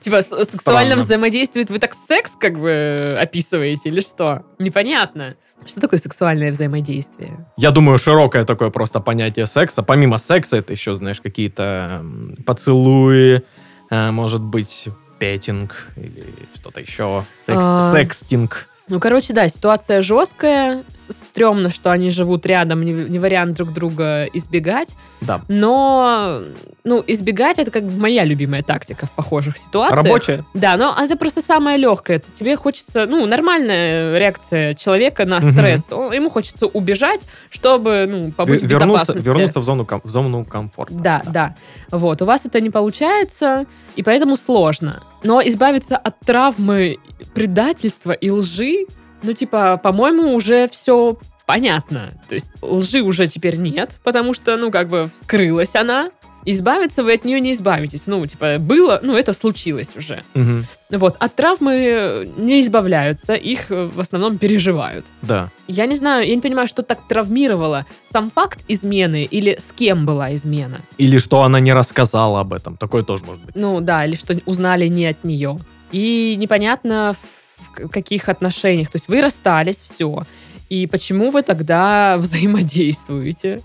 Типа, 0.00 0.22
сексуально 0.22 0.96
взаимодействует, 0.96 1.70
вы 1.70 1.78
так 1.78 1.94
секс 1.94 2.32
как 2.38 2.58
бы 2.58 3.16
описываете 3.20 3.88
или 3.88 4.00
что? 4.00 4.42
Непонятно. 4.58 5.36
Что 5.64 5.80
такое 5.80 5.98
сексуальное 5.98 6.50
взаимодействие? 6.50 7.46
Я 7.56 7.70
думаю, 7.70 7.98
широкое 7.98 8.44
такое 8.44 8.70
просто 8.70 9.00
понятие 9.00 9.46
секса. 9.46 9.82
Помимо 9.82 10.18
секса, 10.18 10.58
это 10.58 10.72
еще, 10.72 10.94
знаешь, 10.94 11.20
какие-то 11.20 12.04
поцелуи, 12.44 13.42
э, 13.90 14.10
может 14.10 14.42
быть, 14.42 14.88
петинг 15.18 15.88
или 15.96 16.24
что-то 16.54 16.80
еще. 16.80 17.24
Секс- 17.44 17.58
А. 17.62 17.92
Секстинг. 17.92 18.68
Ну, 18.88 19.00
короче, 19.00 19.32
да, 19.32 19.48
ситуация 19.48 20.00
жесткая. 20.00 20.84
Стремно, 20.94 21.70
что 21.70 21.90
они 21.90 22.10
живут 22.10 22.46
рядом, 22.46 22.82
не, 22.82 22.92
не 22.92 23.18
вариант 23.18 23.56
друг 23.56 23.72
друга 23.72 24.24
избегать. 24.32 24.94
Да. 25.20 25.40
Но, 25.48 26.42
ну, 26.84 27.02
избегать 27.04 27.58
это 27.58 27.72
как 27.72 27.82
бы 27.84 27.98
моя 28.00 28.22
любимая 28.24 28.62
тактика 28.62 29.06
в 29.06 29.10
похожих 29.10 29.56
ситуациях. 29.58 30.04
Рабочее? 30.04 30.44
Да, 30.54 30.76
но 30.76 30.94
это 31.00 31.16
просто 31.16 31.40
самое 31.40 31.78
легкое. 31.78 32.18
Это 32.18 32.28
тебе 32.32 32.54
хочется, 32.56 33.06
ну, 33.06 33.26
нормальная 33.26 34.16
реакция 34.18 34.74
человека 34.74 35.24
на 35.24 35.40
стресс. 35.40 35.90
Он- 35.92 36.12
Ему 36.12 36.30
хочется 36.30 36.66
убежать, 36.66 37.22
чтобы, 37.50 38.06
ну, 38.08 38.30
побыть 38.30 38.62
в 38.62 38.66
вернуться, 38.66 38.86
безопасности. 39.14 39.26
вернуться 39.28 39.60
в 39.60 39.64
зону, 39.64 39.84
ком- 39.84 40.00
в 40.04 40.10
зону 40.10 40.44
комфорта. 40.44 40.94
Да, 40.94 41.22
да. 41.26 41.54
Вот, 41.90 42.22
у 42.22 42.24
вас 42.24 42.46
это 42.46 42.60
не 42.60 42.70
получается, 42.70 43.66
и 43.96 44.02
поэтому 44.04 44.36
сложно. 44.36 45.02
Но 45.26 45.44
избавиться 45.44 45.96
от 45.96 46.20
травмы 46.20 46.98
предательства 47.34 48.12
и 48.12 48.30
лжи, 48.30 48.86
ну, 49.24 49.32
типа, 49.32 49.76
по-моему, 49.82 50.32
уже 50.36 50.68
все 50.68 51.18
понятно. 51.46 52.12
То 52.28 52.36
есть 52.36 52.52
лжи 52.62 53.02
уже 53.02 53.26
теперь 53.26 53.56
нет, 53.56 53.96
потому 54.04 54.34
что, 54.34 54.56
ну, 54.56 54.70
как 54.70 54.88
бы 54.88 55.08
вскрылась 55.12 55.74
она. 55.74 56.10
Избавиться 56.46 57.02
вы 57.02 57.14
от 57.14 57.24
нее 57.24 57.40
не 57.40 57.52
избавитесь. 57.52 58.06
Ну, 58.06 58.24
типа, 58.24 58.58
было, 58.58 59.00
ну, 59.02 59.16
это 59.16 59.32
случилось 59.32 59.90
уже. 59.96 60.22
Мгм. 60.34 60.64
Вот, 60.90 61.16
от 61.18 61.34
травмы 61.34 62.32
не 62.36 62.60
избавляются, 62.60 63.34
их 63.34 63.72
э, 63.72 63.90
в 63.92 63.98
основном 63.98 64.38
переживают. 64.38 65.04
Да. 65.22 65.50
Я 65.66 65.86
не 65.86 65.96
знаю, 65.96 66.24
я 66.26 66.34
не 66.34 66.40
понимаю, 66.40 66.68
что 66.68 66.82
так 66.82 67.08
травмировало. 67.08 67.84
Сам 68.04 68.30
факт 68.30 68.60
измены 68.68 69.24
или 69.24 69.56
с 69.58 69.72
кем 69.72 70.06
была 70.06 70.32
измена? 70.36 70.82
Или 70.98 71.18
что 71.18 71.42
она 71.42 71.58
не 71.58 71.72
рассказала 71.72 72.40
об 72.40 72.52
этом. 72.52 72.76
Такое 72.76 73.02
тоже 73.02 73.24
может 73.24 73.44
быть. 73.44 73.56
Ну 73.56 73.80
да, 73.80 74.06
или 74.06 74.14
что 74.14 74.40
узнали 74.46 74.86
не 74.86 75.06
от 75.06 75.24
нее. 75.24 75.58
И 75.90 76.36
непонятно 76.38 77.16
в 77.58 77.88
каких 77.88 78.28
отношениях. 78.28 78.88
То 78.90 78.96
есть 78.96 79.08
вы 79.08 79.20
расстались, 79.20 79.82
все. 79.82 80.22
И 80.68 80.86
почему 80.86 81.32
вы 81.32 81.42
тогда 81.42 82.16
взаимодействуете? 82.20 83.62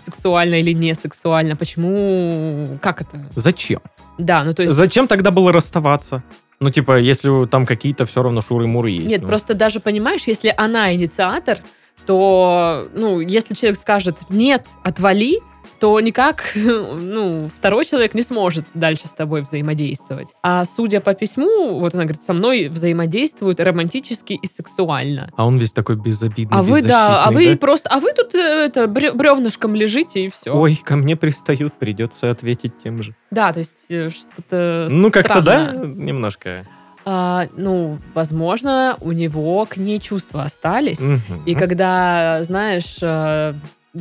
Сексуально 0.00 0.56
или 0.56 0.72
не 0.72 0.94
сексуально? 0.94 1.56
Почему? 1.56 2.78
Как 2.80 3.02
это? 3.02 3.26
Зачем? 3.34 3.80
Да, 4.18 4.44
ну 4.44 4.54
то 4.54 4.62
есть... 4.62 4.74
Зачем 4.74 5.06
тогда 5.06 5.30
было 5.30 5.52
расставаться? 5.52 6.22
Ну, 6.60 6.70
типа, 6.70 6.98
если 6.98 7.46
там 7.46 7.64
какие-то 7.64 8.04
все 8.04 8.22
равно 8.22 8.42
шуры-муры 8.42 8.90
есть. 8.90 9.06
Нет, 9.06 9.22
ну. 9.22 9.28
просто 9.28 9.54
даже 9.54 9.80
понимаешь, 9.80 10.24
если 10.26 10.52
она 10.56 10.94
инициатор, 10.94 11.58
то, 12.06 12.88
ну, 12.94 13.20
если 13.20 13.54
человек 13.54 13.78
скажет 13.78 14.16
«нет, 14.28 14.66
отвали», 14.82 15.40
то 15.80 15.98
никак, 15.98 16.44
ну, 16.54 17.50
второй 17.54 17.84
человек 17.84 18.14
не 18.14 18.22
сможет 18.22 18.66
дальше 18.74 19.06
с 19.08 19.14
тобой 19.14 19.40
взаимодействовать. 19.40 20.34
А 20.42 20.64
судя 20.64 21.00
по 21.00 21.14
письму, 21.14 21.78
вот 21.80 21.94
она 21.94 22.04
говорит, 22.04 22.22
со 22.22 22.34
мной 22.34 22.68
взаимодействуют 22.68 23.60
романтически 23.60 24.34
и 24.34 24.46
сексуально. 24.46 25.30
А 25.36 25.46
он 25.46 25.56
весь 25.58 25.72
такой 25.72 25.96
безобидный, 25.96 26.56
А 26.56 26.62
вы, 26.62 26.82
да, 26.82 27.24
а 27.24 27.28
вы 27.28 27.32
беззащитный, 27.32 27.58
просто, 27.58 27.90
а 27.90 28.00
вы 28.00 28.12
тут 28.12 28.34
э, 28.34 28.38
это 28.38 28.86
бревнышком 28.86 29.74
лежите 29.74 30.24
и 30.24 30.28
все. 30.28 30.54
Ой, 30.54 30.76
ко 30.76 30.96
мне 30.96 31.16
пристают, 31.16 31.72
придется 31.78 32.30
ответить 32.30 32.74
тем 32.82 33.02
же. 33.02 33.14
Да, 33.30 33.52
то 33.52 33.60
есть 33.60 33.86
э, 33.88 34.10
что-то 34.10 34.86
Ну, 34.90 35.10
как-то, 35.10 35.40
да, 35.40 35.72
немножко. 35.72 36.66
А, 37.12 37.48
ну, 37.56 37.98
возможно, 38.14 38.96
у 39.00 39.10
него 39.10 39.66
к 39.66 39.76
ней 39.76 39.98
чувства 39.98 40.44
остались. 40.44 41.00
Мгм. 41.00 41.44
И 41.44 41.56
когда, 41.56 42.38
знаешь, 42.44 42.98
э, 43.02 43.52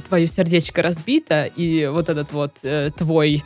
твое 0.07 0.27
сердечко 0.27 0.83
разбито, 0.83 1.45
и 1.45 1.87
вот 1.87 2.09
этот 2.09 2.31
вот 2.33 2.59
э, 2.61 2.91
твой 2.95 3.43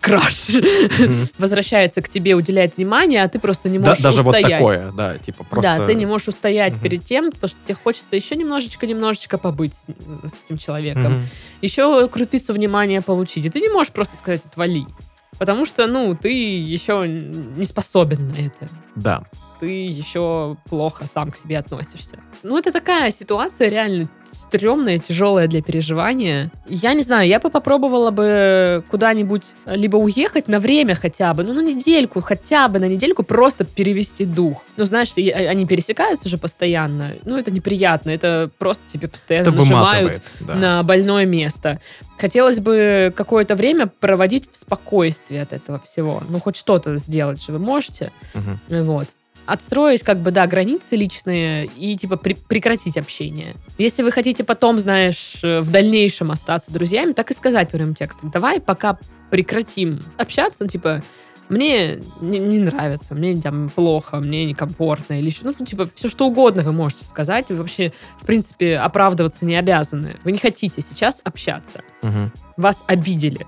краш 0.00 0.52
возвращается 1.38 2.00
к 2.00 2.08
тебе, 2.08 2.34
уделяет 2.34 2.78
внимание, 2.78 3.22
а 3.22 3.28
ты 3.28 3.38
просто 3.38 3.68
не 3.68 3.78
Да, 3.78 3.90
можешь 3.90 4.02
даже 4.02 4.22
вот 4.22 4.34
устоять. 4.34 4.60
такое, 4.60 4.92
да, 4.92 5.18
типа 5.18 5.44
просто... 5.44 5.76
Да, 5.76 5.84
ты 5.84 5.94
не 5.94 6.06
можешь 6.06 6.28
устоять 6.28 6.80
перед 6.80 7.04
тем, 7.04 7.32
потому 7.32 7.48
что 7.48 7.58
тебе 7.66 7.74
хочется 7.74 8.16
еще 8.16 8.34
немножечко-немножечко 8.34 9.36
побыть 9.36 9.74
с, 9.74 9.84
с 10.26 10.38
этим 10.46 10.56
человеком. 10.56 11.24
Еще 11.60 12.08
крупицу 12.08 12.54
внимания 12.54 13.02
получить. 13.02 13.44
И 13.44 13.50
ты 13.50 13.60
не 13.60 13.68
можешь 13.68 13.92
просто 13.92 14.16
сказать 14.16 14.40
«отвали». 14.46 14.86
Потому 15.42 15.66
что, 15.66 15.88
ну, 15.88 16.14
ты 16.14 16.30
еще 16.30 17.04
не 17.04 17.64
способен 17.64 18.28
на 18.28 18.46
это 18.46 18.68
Да. 18.94 19.24
Ты 19.62 19.86
еще 19.86 20.56
плохо 20.68 21.06
сам 21.06 21.30
к 21.30 21.36
себе 21.36 21.56
относишься. 21.56 22.18
Ну, 22.42 22.58
это 22.58 22.72
такая 22.72 23.12
ситуация 23.12 23.68
реально 23.68 24.08
стрёмная, 24.32 24.98
тяжелая 24.98 25.46
для 25.46 25.62
переживания. 25.62 26.50
Я 26.66 26.94
не 26.94 27.02
знаю, 27.02 27.28
я 27.28 27.38
бы 27.38 27.48
попробовала 27.48 28.10
бы 28.10 28.82
куда-нибудь 28.90 29.44
либо 29.66 29.98
уехать 29.98 30.48
на 30.48 30.58
время 30.58 30.96
хотя 30.96 31.32
бы, 31.32 31.44
ну, 31.44 31.52
на 31.52 31.60
недельку, 31.60 32.20
хотя 32.20 32.66
бы 32.66 32.80
на 32.80 32.86
недельку 32.88 33.22
просто 33.22 33.64
перевести 33.64 34.24
дух. 34.24 34.64
Ну, 34.76 34.84
знаешь, 34.84 35.12
и- 35.14 35.30
они 35.30 35.64
пересекаются 35.64 36.28
же 36.28 36.38
постоянно. 36.38 37.12
Ну, 37.24 37.36
это 37.38 37.52
неприятно, 37.52 38.10
это 38.10 38.50
просто 38.58 38.82
тебе 38.92 39.06
постоянно 39.06 39.50
Это 39.50 39.52
нажимают 39.58 40.20
да. 40.40 40.54
на 40.56 40.82
больное 40.82 41.24
место. 41.24 41.78
Хотелось 42.18 42.58
бы 42.58 43.12
какое-то 43.14 43.54
время 43.54 43.86
проводить 43.86 44.50
в 44.50 44.56
спокойствии 44.56 45.36
от 45.38 45.52
этого 45.52 45.78
всего. 45.78 46.20
Ну, 46.28 46.40
хоть 46.40 46.56
что-то 46.56 46.96
сделать 46.96 47.40
же 47.44 47.52
вы 47.52 47.60
можете. 47.60 48.10
Мгм. 48.34 48.58
Вот. 48.86 49.06
Отстроить, 49.46 50.02
как 50.02 50.18
бы, 50.18 50.30
да, 50.30 50.46
границы 50.46 50.94
личные 50.96 51.66
и, 51.66 51.96
типа, 51.96 52.16
при- 52.16 52.34
прекратить 52.34 52.96
общение. 52.96 53.54
Если 53.76 54.02
вы 54.02 54.12
хотите 54.12 54.44
потом, 54.44 54.78
знаешь, 54.78 55.40
э, 55.42 55.60
в 55.60 55.70
дальнейшем 55.70 56.30
остаться 56.30 56.72
друзьями, 56.72 57.12
так 57.12 57.30
и 57.30 57.34
сказать 57.34 57.70
прямым 57.70 57.94
текстом. 57.94 58.30
Давай 58.30 58.60
пока 58.60 58.98
прекратим 59.30 60.00
общаться, 60.16 60.62
ну, 60.64 60.68
типа, 60.68 61.02
мне 61.48 61.98
не, 62.20 62.38
не 62.38 62.60
нравится, 62.60 63.14
мне 63.14 63.36
там 63.36 63.68
плохо, 63.68 64.18
мне 64.20 64.44
некомфортно, 64.44 65.18
или 65.18 65.26
еще, 65.26 65.40
ну, 65.44 65.52
типа, 65.52 65.88
все 65.92 66.08
что 66.08 66.26
угодно 66.26 66.62
вы 66.62 66.72
можете 66.72 67.04
сказать, 67.04 67.46
вы 67.50 67.56
вообще, 67.56 67.92
в 68.20 68.24
принципе, 68.26 68.78
оправдываться 68.78 69.44
не 69.44 69.56
обязаны. 69.56 70.16
Вы 70.24 70.32
не 70.32 70.38
хотите 70.38 70.80
сейчас 70.80 71.20
общаться 71.24 71.82
Мгм. 72.02 72.32
вас 72.56 72.84
обидели. 72.86 73.46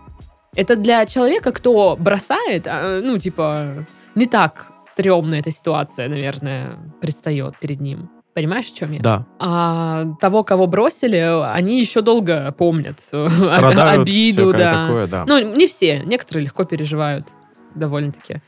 Это 0.56 0.76
для 0.76 1.06
человека, 1.06 1.52
кто 1.52 1.96
бросает, 1.98 2.66
а, 2.66 3.00
ну, 3.02 3.18
типа, 3.18 3.86
не 4.14 4.26
так 4.26 4.66
стрёмная 4.94 5.40
эта 5.40 5.50
ситуация, 5.50 6.08
наверное, 6.08 6.78
предстает 7.00 7.58
перед 7.58 7.80
ним. 7.80 8.10
Понимаешь, 8.32 8.66
в 8.66 8.74
чем 8.76 8.92
я? 8.92 9.00
Да. 9.00 9.26
А 9.38 10.06
того, 10.20 10.42
кого 10.42 10.66
бросили, 10.66 11.16
они 11.52 11.78
еще 11.78 12.00
долго 12.00 12.52
помнят 12.52 12.98
Страдают, 13.00 14.02
обиду, 14.02 14.52
да. 14.52 14.86
такое, 14.86 15.06
да. 15.06 15.24
Ну, 15.26 15.54
не 15.56 15.66
все. 15.68 16.00
Некоторые 16.00 16.44
легко 16.44 16.64
переживают 16.64 17.28
довольно-таки. 17.74 18.40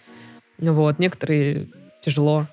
Ну 0.59 0.73
Вот, 0.73 0.99
некоторые 0.99 1.69
тяжело. 2.03 2.47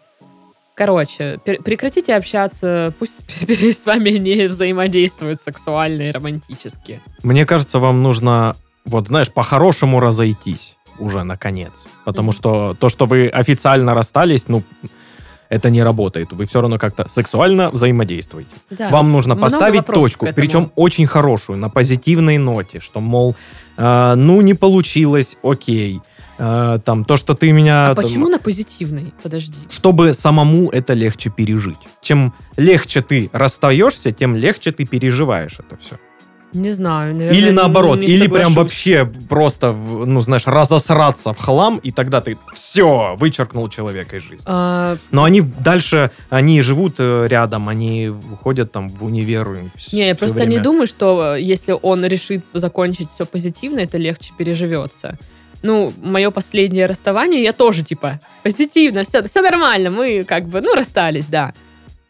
Короче, 0.76 1.40
пер- 1.46 1.62
прекратите 1.62 2.16
общаться, 2.16 2.94
пусть 3.00 3.24
с 3.50 3.86
вами 3.86 4.10
не 4.12 4.48
взаимодействуют 4.48 5.40
сексуально 5.40 6.04
и 6.04 6.12
романтически. 6.12 7.00
Мне 7.24 7.46
кажется, 7.46 7.80
вам 7.80 8.02
нужно, 8.04 8.56
вот 8.86 9.08
знаешь, 9.08 9.32
по-хорошему 9.32 10.00
разойтись 10.00 10.73
уже 11.00 11.24
наконец. 11.24 11.88
Потому 12.06 12.28
Мгм. 12.32 12.38
что 12.38 12.76
то, 12.80 12.90
что 12.90 13.06
вы 13.06 13.28
официально 13.28 13.94
расстались, 13.94 14.48
ну, 14.48 14.64
это 15.50 15.70
не 15.70 15.84
работает. 15.84 16.34
Вы 16.34 16.46
все 16.46 16.62
равно 16.62 16.80
как-то 16.80 17.08
сексуально 17.10 17.70
взаимодействуете. 17.70 18.50
Да. 18.72 18.90
Вам 18.90 19.12
нужно 19.12 19.36
поставить 19.36 19.86
точку, 19.86 20.28
причем 20.36 20.72
очень 20.76 21.06
хорошую, 21.06 21.58
на 21.60 21.70
позитивной 21.70 22.38
ноте, 22.38 22.80
что, 22.80 23.02
мол, 23.02 23.36
э, 23.78 24.14
ну, 24.16 24.42
не 24.42 24.54
получилось, 24.56 25.38
окей. 25.44 26.02
Э, 26.40 26.80
там, 26.84 27.06
то, 27.06 27.18
что 27.18 27.36
ты 27.36 27.52
меня... 27.52 27.92
А 27.92 27.96
там, 27.96 28.04
почему 28.04 28.28
на 28.28 28.40
позитивной? 28.40 29.14
Подожди. 29.22 29.54
чтобы 29.70 30.14
самому 30.14 30.70
это 30.72 30.94
легче 30.94 31.30
пережить. 31.30 31.78
Чем 32.02 32.34
легче 32.58 33.02
ты 33.02 33.30
расстаешься, 33.34 34.12
тем 34.12 34.36
легче 34.36 34.72
ты 34.72 34.86
переживаешь 34.86 35.60
это 35.60 35.78
все. 35.78 35.98
Не 36.54 36.72
знаю. 36.72 37.16
наверное, 37.16 37.38
Или 37.38 37.50
наоборот, 37.52 38.00
не 38.00 38.08
или 38.08 38.28
прям 38.28 38.54
вообще 38.54 39.10
просто, 39.30 39.72
ну, 39.72 40.22
знаешь, 40.22 40.44
разосраться 40.46 41.34
в 41.34 41.38
хлам, 41.38 41.78
и 41.78 41.92
тогда 41.92 42.22
ты 42.22 42.38
все, 42.54 43.16
вычеркнул 43.18 43.70
человека 43.70 44.18
из 44.18 44.24
жизни. 44.24 44.44
А, 44.46 44.98
Но 45.12 45.24
они 45.24 45.42
дальше, 45.42 46.12
они 46.30 46.62
живут 46.62 46.96
э, 47.00 47.28
рядом, 47.28 47.70
они 47.70 48.12
ходят 48.42 48.72
там 48.72 48.88
в 48.88 49.04
универ. 49.04 49.44
Не, 49.92 50.08
я 50.08 50.16
просто 50.16 50.38
время. 50.38 50.52
не 50.52 50.60
думаю, 50.60 50.88
что 50.88 51.36
э, 51.36 51.42
если 51.42 51.76
он 51.82 52.06
решит 52.06 52.44
закончить 52.54 53.10
все 53.12 53.26
позитивно, 53.26 53.80
это 53.80 53.98
легче 53.98 54.34
переживется. 54.38 55.18
Ну, 55.62 55.94
мое 56.02 56.30
последнее 56.32 56.86
расставание, 56.86 57.42
я 57.42 57.54
тоже, 57.54 57.84
типа, 57.84 58.20
позитивно, 58.44 59.04
все, 59.04 59.24
все 59.24 59.42
нормально, 59.42 59.90
мы 59.90 60.24
как 60.24 60.46
бы, 60.46 60.62
ну, 60.62 60.76
расстались, 60.76 61.26
да. 61.26 61.54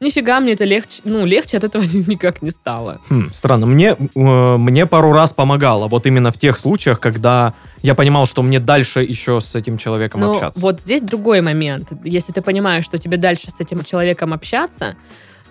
Нифига 0.04 0.40
мне 0.42 0.52
это 0.52 0.66
легче, 0.66 1.02
ну, 1.06 1.26
легче 1.26 1.58
от 1.58 1.64
этого 1.64 1.84
никак 2.08 2.42
не 2.42 2.52
стало. 2.52 3.00
Хм, 3.10 3.32
странно. 3.34 3.66
Мне, 3.66 3.96
э, 4.16 4.58
мне 4.58 4.86
пару 4.86 5.14
раз 5.14 5.32
помогало. 5.32 5.88
Вот 5.88 6.06
именно 6.06 6.32
в 6.32 6.38
тех 6.38 6.58
случаях, 6.60 7.00
когда 7.00 7.54
я 7.82 7.96
понимал, 7.96 8.26
что 8.26 8.42
мне 8.42 8.60
дальше 8.60 9.02
еще 9.02 9.40
с 9.40 9.56
этим 9.56 9.78
человеком 9.78 10.22
Но 10.22 10.32
общаться. 10.32 10.60
вот 10.60 10.82
здесь 10.82 11.02
другой 11.02 11.42
момент. 11.42 11.92
Если 12.04 12.34
ты 12.34 12.42
понимаешь, 12.42 12.86
что 12.86 12.98
тебе 12.98 13.18
дальше 13.18 13.50
с 13.50 13.62
этим 13.62 13.84
человеком 13.84 14.34
общаться, 14.34 14.96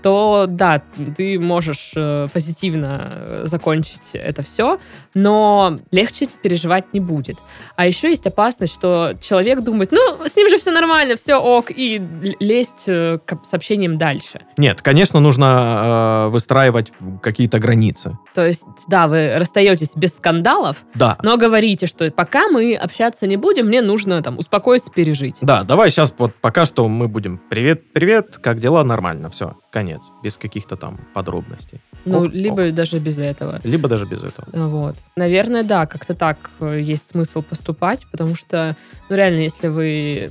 то 0.02 0.46
да, 0.48 0.82
ты 1.16 1.38
можешь 1.38 1.92
э, 1.96 2.28
позитивно 2.32 3.00
э, 3.12 3.42
закончить 3.46 4.10
это 4.14 4.42
все, 4.42 4.78
но 5.14 5.78
легче 5.90 6.26
переживать 6.42 6.92
не 6.92 7.00
будет. 7.00 7.38
А 7.76 7.86
еще 7.86 8.08
есть 8.10 8.26
опасность, 8.26 8.72
что 8.74 9.14
человек 9.20 9.60
думает, 9.60 9.92
ну, 9.92 10.26
с 10.26 10.36
ним 10.36 10.48
же 10.48 10.58
все 10.58 10.70
нормально, 10.70 11.16
все 11.16 11.36
ок, 11.36 11.70
и 11.70 12.02
лезть 12.40 12.84
э, 12.86 13.18
к 13.24 13.44
сообщениям 13.44 13.98
дальше. 13.98 14.40
Нет, 14.56 14.82
конечно, 14.82 15.20
нужно 15.20 16.26
э, 16.26 16.28
выстраивать 16.30 16.92
какие-то 17.22 17.58
границы. 17.58 18.18
То 18.34 18.46
есть, 18.46 18.64
да, 18.88 19.06
вы 19.06 19.34
расстаетесь 19.36 19.96
без 19.96 20.16
скандалов, 20.16 20.76
Да. 20.94 21.18
но 21.22 21.36
говорите, 21.36 21.86
что 21.86 22.10
пока 22.10 22.48
мы 22.48 22.74
общаться 22.74 23.26
не 23.26 23.36
будем, 23.36 23.66
мне 23.66 23.82
нужно 23.82 24.22
там 24.22 24.38
успокоиться, 24.38 24.90
пережить. 24.90 25.36
Да, 25.40 25.62
давай 25.62 25.90
сейчас 25.90 26.12
вот 26.18 26.34
пока 26.40 26.64
что 26.64 26.88
мы 26.88 27.08
будем 27.08 27.38
привет, 27.50 27.92
привет, 27.92 28.38
как 28.38 28.58
дела, 28.60 28.82
нормально, 28.84 29.28
все, 29.28 29.56
конец, 29.70 29.91
без 30.22 30.36
каких-то 30.36 30.76
там 30.76 31.00
подробностей. 31.14 31.80
Ну, 32.04 32.24
Ок, 32.24 32.32
либо 32.32 32.70
даже 32.70 32.98
без 32.98 33.18
этого. 33.18 33.60
Либо 33.64 33.88
даже 33.88 34.04
без 34.04 34.22
этого. 34.22 34.46
Вот. 34.52 34.96
Наверное, 35.16 35.62
да, 35.62 35.86
как-то 35.86 36.14
так 36.14 36.50
э, 36.60 36.80
есть 36.80 37.10
смысл 37.10 37.42
поступать, 37.42 38.06
потому 38.10 38.34
что, 38.36 38.76
ну, 39.08 39.16
реально, 39.16 39.40
если 39.40 39.68
вы... 39.68 40.30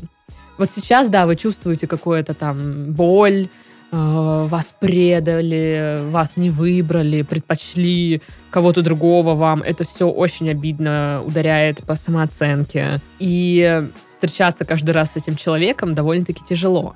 Вот 0.57 0.71
сейчас, 0.71 1.09
да, 1.09 1.25
вы 1.25 1.35
чувствуете 1.35 1.87
какую-то 1.87 2.33
там 2.33 2.91
боль, 2.93 3.47
э, 3.91 4.47
вас 4.49 4.73
предали, 4.79 5.99
вас 6.09 6.37
не 6.37 6.49
выбрали, 6.49 7.21
предпочли 7.21 8.21
кого-то 8.49 8.81
другого 8.81 9.33
вам. 9.33 9.61
Это 9.61 9.83
все 9.83 10.07
очень 10.09 10.49
обидно, 10.49 11.23
ударяет 11.25 11.83
по 11.83 11.95
самооценке. 11.95 12.99
И 13.19 13.87
встречаться 14.07 14.65
каждый 14.65 14.91
раз 14.91 15.13
с 15.13 15.17
этим 15.17 15.35
человеком 15.35 15.95
довольно-таки 15.95 16.43
тяжело 16.43 16.93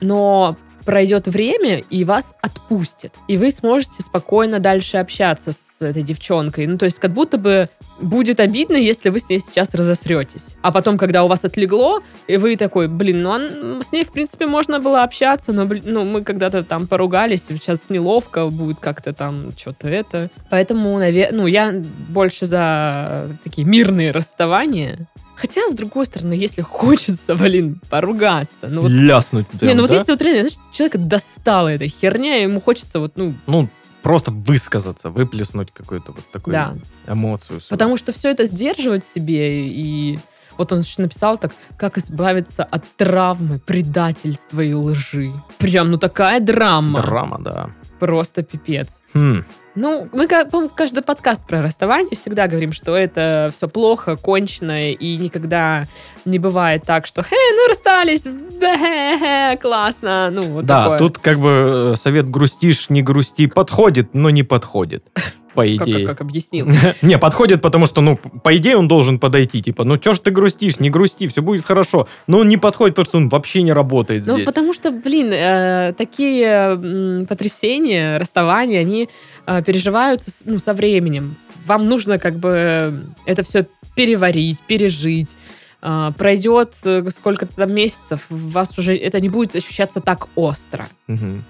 но 0.00 0.56
пройдет 0.84 1.26
время, 1.28 1.78
и 1.78 2.04
вас 2.04 2.34
отпустит. 2.42 3.14
И 3.28 3.36
вы 3.36 3.50
сможете 3.50 4.02
спокойно 4.02 4.58
дальше 4.58 4.96
общаться 4.96 5.52
с 5.52 5.82
этой 5.82 6.02
девчонкой. 6.02 6.66
Ну, 6.66 6.78
то 6.78 6.84
есть, 6.84 6.98
как 6.98 7.12
будто 7.12 7.38
бы 7.38 7.68
будет 8.00 8.40
обидно, 8.40 8.76
если 8.76 9.10
вы 9.10 9.20
с 9.20 9.28
ней 9.28 9.40
сейчас 9.40 9.74
разосретесь. 9.74 10.56
А 10.62 10.72
потом, 10.72 10.96
когда 10.96 11.24
у 11.24 11.28
вас 11.28 11.44
отлегло, 11.44 12.00
и 12.26 12.36
вы 12.36 12.56
такой, 12.56 12.88
блин, 12.88 13.22
ну, 13.22 13.30
он- 13.30 13.82
с 13.82 13.92
ней, 13.92 14.04
в 14.04 14.12
принципе, 14.12 14.46
можно 14.46 14.80
было 14.80 15.02
общаться, 15.02 15.52
но, 15.52 15.66
блин, 15.66 15.82
ну, 15.86 16.04
мы 16.04 16.22
когда-то 16.22 16.64
там 16.64 16.86
поругались, 16.86 17.44
сейчас 17.44 17.82
неловко 17.88 18.46
будет 18.46 18.80
как-то 18.80 19.12
там 19.12 19.50
что-то 19.56 19.88
это. 19.88 20.30
Поэтому, 20.48 20.98
наверное, 20.98 21.38
ну, 21.40 21.46
я 21.46 21.74
больше 22.08 22.46
за 22.46 23.28
такие 23.44 23.66
мирные 23.66 24.10
расставания. 24.12 25.06
Хотя, 25.40 25.66
с 25.68 25.74
другой 25.74 26.04
стороны, 26.04 26.34
если 26.34 26.60
хочется, 26.62 27.34
блин, 27.34 27.80
поругаться, 27.88 28.68
ну 28.68 28.82
вот 28.82 28.90
Ляснуть 28.90 29.52
не, 29.54 29.58
прям, 29.58 29.76
ну 29.76 29.82
вот 29.82 29.90
да? 29.90 29.96
если 29.96 30.12
вот 30.12 30.22
реально, 30.22 30.48
знаешь, 30.48 30.58
человека 30.72 30.98
достала 30.98 31.68
эта 31.68 31.88
херня, 31.88 32.42
ему 32.42 32.60
хочется 32.60 33.00
вот, 33.00 33.12
ну, 33.16 33.34
Ну, 33.46 33.68
просто 34.02 34.30
высказаться, 34.30 35.08
выплеснуть 35.08 35.72
какую-то 35.72 36.12
вот 36.12 36.30
такую 36.30 36.52
да. 36.52 36.74
эмоцию. 37.06 37.60
свою. 37.60 37.70
Потому 37.70 37.96
что 37.96 38.12
все 38.12 38.30
это 38.30 38.44
сдерживать 38.44 39.04
себе, 39.04 39.66
и 39.66 40.18
вот 40.58 40.72
он 40.72 40.80
еще 40.80 41.00
написал 41.00 41.38
так, 41.38 41.52
как 41.78 41.96
избавиться 41.96 42.62
от 42.64 42.84
травмы, 42.96 43.58
предательства 43.60 44.60
и 44.60 44.74
лжи. 44.74 45.32
Прям, 45.56 45.90
ну 45.90 45.96
такая 45.96 46.40
драма. 46.40 47.00
Драма, 47.00 47.38
да. 47.40 47.70
Просто 48.00 48.42
пипец. 48.42 49.02
Хм. 49.14 49.44
Ну, 49.76 50.08
мы, 50.12 50.26
как, 50.26 50.48
каждый 50.74 51.02
подкаст 51.02 51.46
про 51.46 51.62
расставание 51.62 52.16
всегда 52.16 52.48
говорим, 52.48 52.72
что 52.72 52.96
это 52.96 53.50
все 53.54 53.68
плохо, 53.68 54.16
кончено, 54.16 54.90
и 54.90 55.16
никогда 55.16 55.84
не 56.24 56.38
бывает 56.40 56.82
так, 56.84 57.06
что 57.06 57.22
«Хей, 57.22 57.54
ну 57.54 57.68
расстались, 57.68 58.24
бе-хе-хе, 58.24 59.58
классно». 59.58 60.30
Ну, 60.30 60.42
вот 60.48 60.66
да, 60.66 60.82
такое. 60.82 60.98
тут 60.98 61.18
как 61.18 61.38
бы 61.38 61.92
э, 61.92 61.96
совет 61.96 62.28
грустишь, 62.28 62.90
не 62.90 63.02
грусти 63.02 63.46
подходит, 63.46 64.12
но 64.12 64.30
не 64.30 64.42
подходит, 64.42 65.04
по 65.68 65.78
как, 65.78 65.88
идее. 65.88 66.06
как, 66.06 66.16
как 66.18 66.20
объяснил. 66.26 66.68
Не, 67.02 67.18
подходит, 67.18 67.62
потому 67.62 67.86
что, 67.86 68.00
ну, 68.00 68.16
по 68.16 68.56
идее 68.56 68.76
он 68.76 68.88
должен 68.88 69.18
подойти, 69.18 69.62
типа, 69.62 69.84
ну, 69.84 69.96
чё 69.98 70.14
ж 70.14 70.18
ты 70.20 70.30
грустишь, 70.30 70.80
не 70.80 70.90
грусти, 70.90 71.26
все 71.26 71.42
будет 71.42 71.64
хорошо. 71.64 72.08
Но 72.26 72.38
он 72.38 72.48
не 72.48 72.56
подходит, 72.56 72.94
потому 72.96 73.06
что 73.10 73.16
он 73.18 73.28
вообще 73.28 73.62
не 73.62 73.72
работает 73.72 74.26
Ну, 74.26 74.34
здесь. 74.34 74.46
потому 74.46 74.72
что, 74.74 74.90
блин, 74.90 75.30
э, 75.32 75.92
такие 75.96 76.46
м, 76.46 77.26
потрясения, 77.26 78.18
расставания, 78.18 78.80
они 78.80 79.08
э, 79.46 79.62
переживаются 79.62 80.30
с- 80.30 80.42
ну, 80.44 80.58
со 80.58 80.74
временем. 80.74 81.36
Вам 81.66 81.88
нужно 81.88 82.18
как 82.18 82.34
бы 82.36 83.04
это 83.26 83.42
все 83.42 83.66
переварить, 83.94 84.58
пережить. 84.60 85.36
Э, 85.82 86.10
пройдет 86.16 86.74
э, 86.84 87.02
сколько-то 87.10 87.54
там 87.56 87.72
месяцев, 87.72 88.26
вас 88.28 88.78
уже 88.78 88.94
это 88.96 89.20
не 89.20 89.28
будет 89.28 89.56
ощущаться 89.56 90.00
так 90.00 90.28
остро. 90.34 90.86
Мгм. 91.06 91.44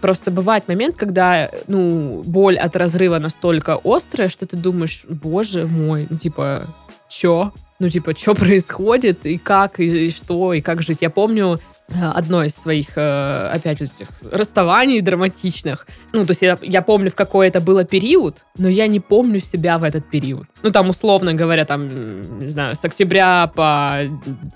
Просто 0.00 0.30
бывает 0.30 0.68
момент, 0.68 0.96
когда, 0.96 1.50
ну, 1.68 2.22
боль 2.24 2.56
от 2.56 2.76
разрыва 2.76 3.18
настолько 3.18 3.78
острая, 3.82 4.28
что 4.28 4.46
ты 4.46 4.56
думаешь, 4.56 5.06
боже 5.08 5.66
мой, 5.66 6.06
ну, 6.10 6.18
типа, 6.18 6.62
чё? 7.08 7.52
Ну, 7.78 7.88
типа, 7.88 8.16
что 8.16 8.34
происходит, 8.34 9.26
и 9.26 9.38
как, 9.38 9.80
и, 9.80 10.06
и 10.06 10.10
что, 10.10 10.52
и 10.52 10.60
как 10.60 10.82
жить. 10.82 10.98
Я 11.00 11.10
помню 11.10 11.60
э, 11.88 11.94
одно 11.94 12.44
из 12.44 12.54
своих, 12.54 12.96
э, 12.96 13.50
опять 13.52 13.80
вот 13.80 13.90
этих 13.94 14.08
расставаний 14.32 15.00
драматичных. 15.00 15.86
Ну, 16.12 16.24
то 16.24 16.30
есть 16.30 16.42
я, 16.42 16.58
я 16.62 16.82
помню, 16.82 17.10
в 17.10 17.14
какой 17.14 17.48
это 17.48 17.60
было 17.60 17.84
период, 17.84 18.44
но 18.58 18.68
я 18.68 18.86
не 18.86 19.00
помню 19.00 19.40
себя 19.40 19.78
в 19.78 19.84
этот 19.84 20.08
период. 20.10 20.46
Ну, 20.62 20.70
там, 20.70 20.88
условно 20.88 21.34
говоря, 21.34 21.64
там, 21.64 22.38
не 22.40 22.48
знаю, 22.48 22.74
с 22.74 22.84
октября 22.84 23.50
по 23.54 24.00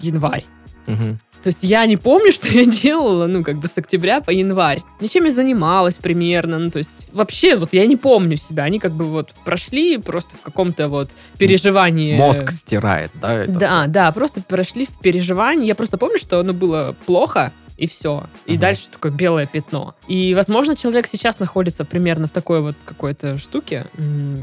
январь. 0.00 0.44
Мгм. 0.86 1.18
То 1.42 1.48
есть 1.48 1.60
я 1.62 1.86
не 1.86 1.96
помню, 1.96 2.32
что 2.32 2.48
я 2.48 2.64
делала, 2.64 3.26
ну, 3.26 3.42
как 3.42 3.56
бы 3.56 3.66
с 3.66 3.76
октября 3.78 4.20
по 4.20 4.30
январь. 4.30 4.80
Ничем 5.00 5.24
я 5.24 5.30
занималась 5.30 5.96
примерно, 5.98 6.58
ну, 6.58 6.70
то 6.70 6.78
есть 6.78 7.08
вообще 7.12 7.56
вот 7.56 7.72
я 7.72 7.86
не 7.86 7.96
помню 7.96 8.36
себя. 8.36 8.64
Они 8.64 8.78
как 8.78 8.92
бы 8.92 9.04
вот 9.04 9.30
прошли 9.44 9.98
просто 9.98 10.36
в 10.36 10.42
каком-то 10.42 10.88
вот 10.88 11.10
переживании. 11.38 12.16
Мозг 12.16 12.50
стирает, 12.50 13.10
да? 13.14 13.46
Да, 13.46 13.86
да, 13.86 14.12
просто 14.12 14.42
прошли 14.42 14.86
в 14.86 14.98
переживании. 15.00 15.66
Я 15.66 15.74
просто 15.74 15.98
помню, 15.98 16.18
что 16.18 16.40
оно 16.40 16.52
было 16.52 16.94
плохо, 17.06 17.52
и 17.80 17.86
все. 17.86 18.24
И 18.44 18.52
Мгм. 18.52 18.60
дальше 18.60 18.88
такое 18.90 19.10
белое 19.10 19.46
пятно. 19.46 19.94
И, 20.06 20.34
возможно, 20.34 20.76
человек 20.76 21.06
сейчас 21.06 21.40
находится 21.40 21.84
примерно 21.86 22.26
в 22.26 22.30
такой 22.30 22.60
вот 22.60 22.76
какой-то 22.84 23.38
штуке. 23.38 23.86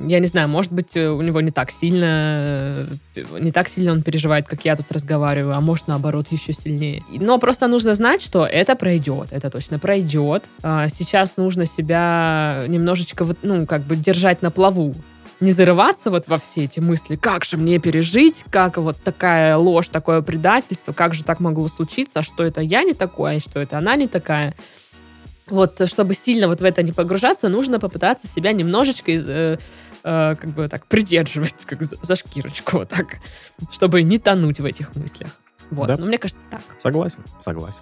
Я 0.07 0.19
не 0.19 0.25
знаю, 0.25 0.49
может 0.49 0.71
быть, 0.73 0.97
э, 0.97 1.07
у 1.09 1.21
него 1.21 1.39
не 1.41 1.51
так 1.51 1.69
сильно, 1.69 2.87
э, 3.15 3.23
не 3.39 3.51
так 3.51 3.69
сильно 3.69 3.91
он 3.91 4.01
переживает, 4.01 4.47
как 4.47 4.65
я 4.65 4.75
тут 4.75 4.91
разговариваю, 4.91 5.55
а 5.55 5.61
может, 5.61 5.87
наоборот, 5.87 6.27
еще 6.31 6.51
сильнее. 6.51 7.03
Но 7.11 7.37
просто 7.37 7.67
нужно 7.67 7.93
знать, 7.93 8.23
что 8.23 8.43
это 8.45 8.75
пройдет, 8.75 9.27
это 9.31 9.49
точно 9.51 9.77
пройдет. 9.77 10.45
А, 10.63 10.87
Сейчас 10.89 11.37
нужно 11.37 11.67
себя 11.67 12.63
немножечко, 12.67 13.27
ну, 13.43 13.67
как 13.67 13.83
бы 13.83 13.95
держать 13.95 14.41
на 14.41 14.49
плаву 14.49 14.95
не 15.39 15.51
зарываться 15.51 16.09
вот 16.09 16.27
во 16.27 16.37
все 16.37 16.63
эти 16.65 16.79
мысли, 16.79 17.15
как 17.15 17.45
же 17.45 17.57
мне 17.57 17.79
пережить, 17.79 18.43
как 18.49 18.77
вот 18.77 18.97
такая 19.03 19.55
ложь, 19.57 19.89
такое 19.89 20.21
предательство, 20.21 20.93
как 20.93 21.13
же 21.13 21.23
так 21.23 21.39
могло 21.39 21.67
случиться, 21.67 22.19
а 22.19 22.23
что 22.23 22.43
это 22.43 22.61
я 22.61 22.83
не 22.83 22.93
такое, 22.93 23.37
а 23.37 23.39
что 23.39 23.59
это 23.59 23.77
она 23.77 23.95
не 23.95 24.07
такая. 24.07 24.55
Вот, 25.47 25.79
чтобы 25.87 26.13
сильно 26.13 26.47
вот 26.47 26.59
в 26.59 26.63
это 26.63 26.83
не 26.83 26.91
погружаться, 26.91 27.49
нужно 27.49 27.79
попытаться 27.79 28.27
себя 28.27 28.51
немножечко 28.51 29.11
из, 29.11 29.25
э, 29.29 29.57
э, 30.03 30.35
как 30.35 30.49
бы 30.49 30.67
так 30.67 30.85
придерживать, 30.87 31.63
как 31.65 31.83
за, 31.83 31.97
за 32.01 32.15
шкирочку, 32.15 32.79
вот 32.79 32.89
так, 32.89 33.17
чтобы 33.71 34.01
не 34.03 34.17
тонуть 34.17 34.59
в 34.59 34.65
этих 34.65 34.93
мыслях. 34.95 35.29
Вот, 35.69 35.87
Да. 35.87 35.97
ну, 35.97 36.05
мне 36.07 36.17
кажется, 36.17 36.45
так. 36.49 36.61
Согласен, 36.81 37.19
согласен. 37.45 37.81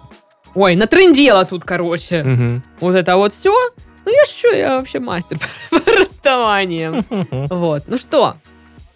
Ой, 0.54 0.76
натрындела 0.76 1.44
тут, 1.44 1.64
короче. 1.64 2.22
Мгм. 2.22 2.62
Вот 2.80 2.94
это 2.94 3.16
вот 3.16 3.32
все. 3.32 3.52
Ну, 4.04 4.12
я 4.12 4.24
что, 4.26 4.48
я 4.54 4.78
вообще 4.78 5.00
мастер 5.00 5.38
по 6.26 6.30
расставаниям. 6.30 7.04
Вот, 7.50 7.84
ну 7.86 7.96
что, 7.96 8.36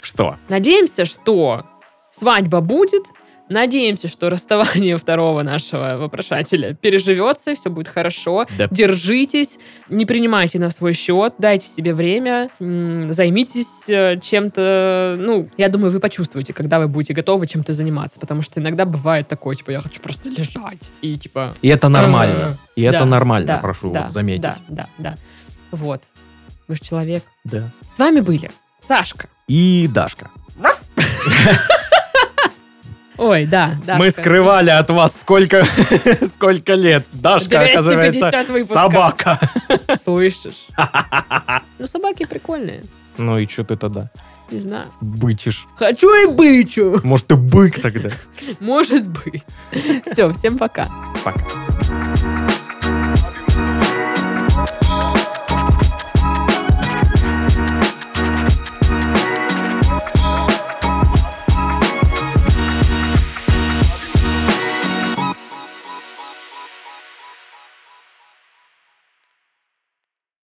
Что? 0.03 0.37
Надеемся, 0.49 1.05
что 1.05 1.65
свадьба 2.11 2.61
будет. 2.61 3.05
Надеемся, 3.49 4.07
что 4.07 4.31
расставание 4.31 4.97
второго 4.97 5.43
нашего 5.43 5.97
вопрошателя 5.97 6.75
переживется, 6.75 7.55
все 7.55 7.69
будет 7.69 7.89
хорошо. 7.89 8.47
Да. 8.57 8.69
Держитесь, 8.71 9.59
не 9.89 10.07
принимайте 10.07 10.61
на 10.61 10.71
свой 10.71 10.93
счет, 10.93 11.35
дайте 11.39 11.67
себе 11.67 11.93
время, 11.93 12.49
займитесь 12.61 13.89
э, 13.89 14.21
чем-то. 14.23 15.17
Ну, 15.19 15.49
я 15.57 15.69
думаю, 15.69 15.91
вы 15.91 15.99
почувствуете, 15.99 16.53
когда 16.53 16.79
вы 16.79 16.87
будете 16.87 17.13
готовы 17.13 17.49
чем-то 17.49 17.73
заниматься, 17.73 18.21
потому 18.21 18.43
что 18.43 18.61
иногда 18.61 18.85
бывает 18.85 19.27
такое, 19.27 19.57
типа, 19.57 19.73
я 19.73 19.81
хочу 19.81 20.01
просто 20.01 20.29
лежать. 20.29 20.91
И 21.03 21.17
типа... 21.17 21.55
И 21.61 21.69
это 21.69 21.89
нормально. 21.89 22.57
И 22.77 22.83
это 22.83 23.05
нормально, 23.05 23.59
прошу 23.61 23.93
заметить. 24.09 24.43
Да, 24.43 24.57
да, 24.69 24.87
да. 24.99 25.17
Вот. 25.73 26.03
Вы 26.71 26.77
же 26.77 26.83
человек. 26.83 27.25
Да. 27.43 27.69
С 27.85 27.99
вами 27.99 28.21
были 28.21 28.49
Сашка. 28.79 29.29
И 29.49 29.91
Дашка. 29.93 30.31
Ой, 33.17 33.45
да, 33.45 33.75
Дашка. 33.85 33.99
Мы 33.99 34.11
скрывали 34.13 34.71
от 34.71 34.89
вас 34.89 35.21
сколько, 35.21 35.67
сколько 36.35 36.75
лет. 36.75 37.05
Дашка, 37.11 37.49
250 37.49 37.75
оказывается, 37.75 38.53
выпусков. 38.53 38.77
собака. 38.77 39.51
Слышишь? 40.01 40.69
Ну, 41.81 41.89
собаки 41.89 42.25
прикольные. 42.25 42.85
Ну 43.19 43.39
и 43.39 43.49
что 43.49 43.65
ты 43.65 43.77
тогда? 43.77 44.11
Не 44.53 44.61
знаю. 44.61 44.87
Бычишь. 45.01 45.67
Хочу 45.77 46.09
и 46.09 46.33
бычу. 46.33 47.01
Может, 47.03 47.27
ты 47.27 47.35
бык 47.35 47.81
тогда? 47.83 48.11
Может 48.61 49.09
быть. 49.09 49.43
Все, 50.07 50.33
всем 50.33 50.57
пока. 50.57 50.87
Пока. 51.25 51.41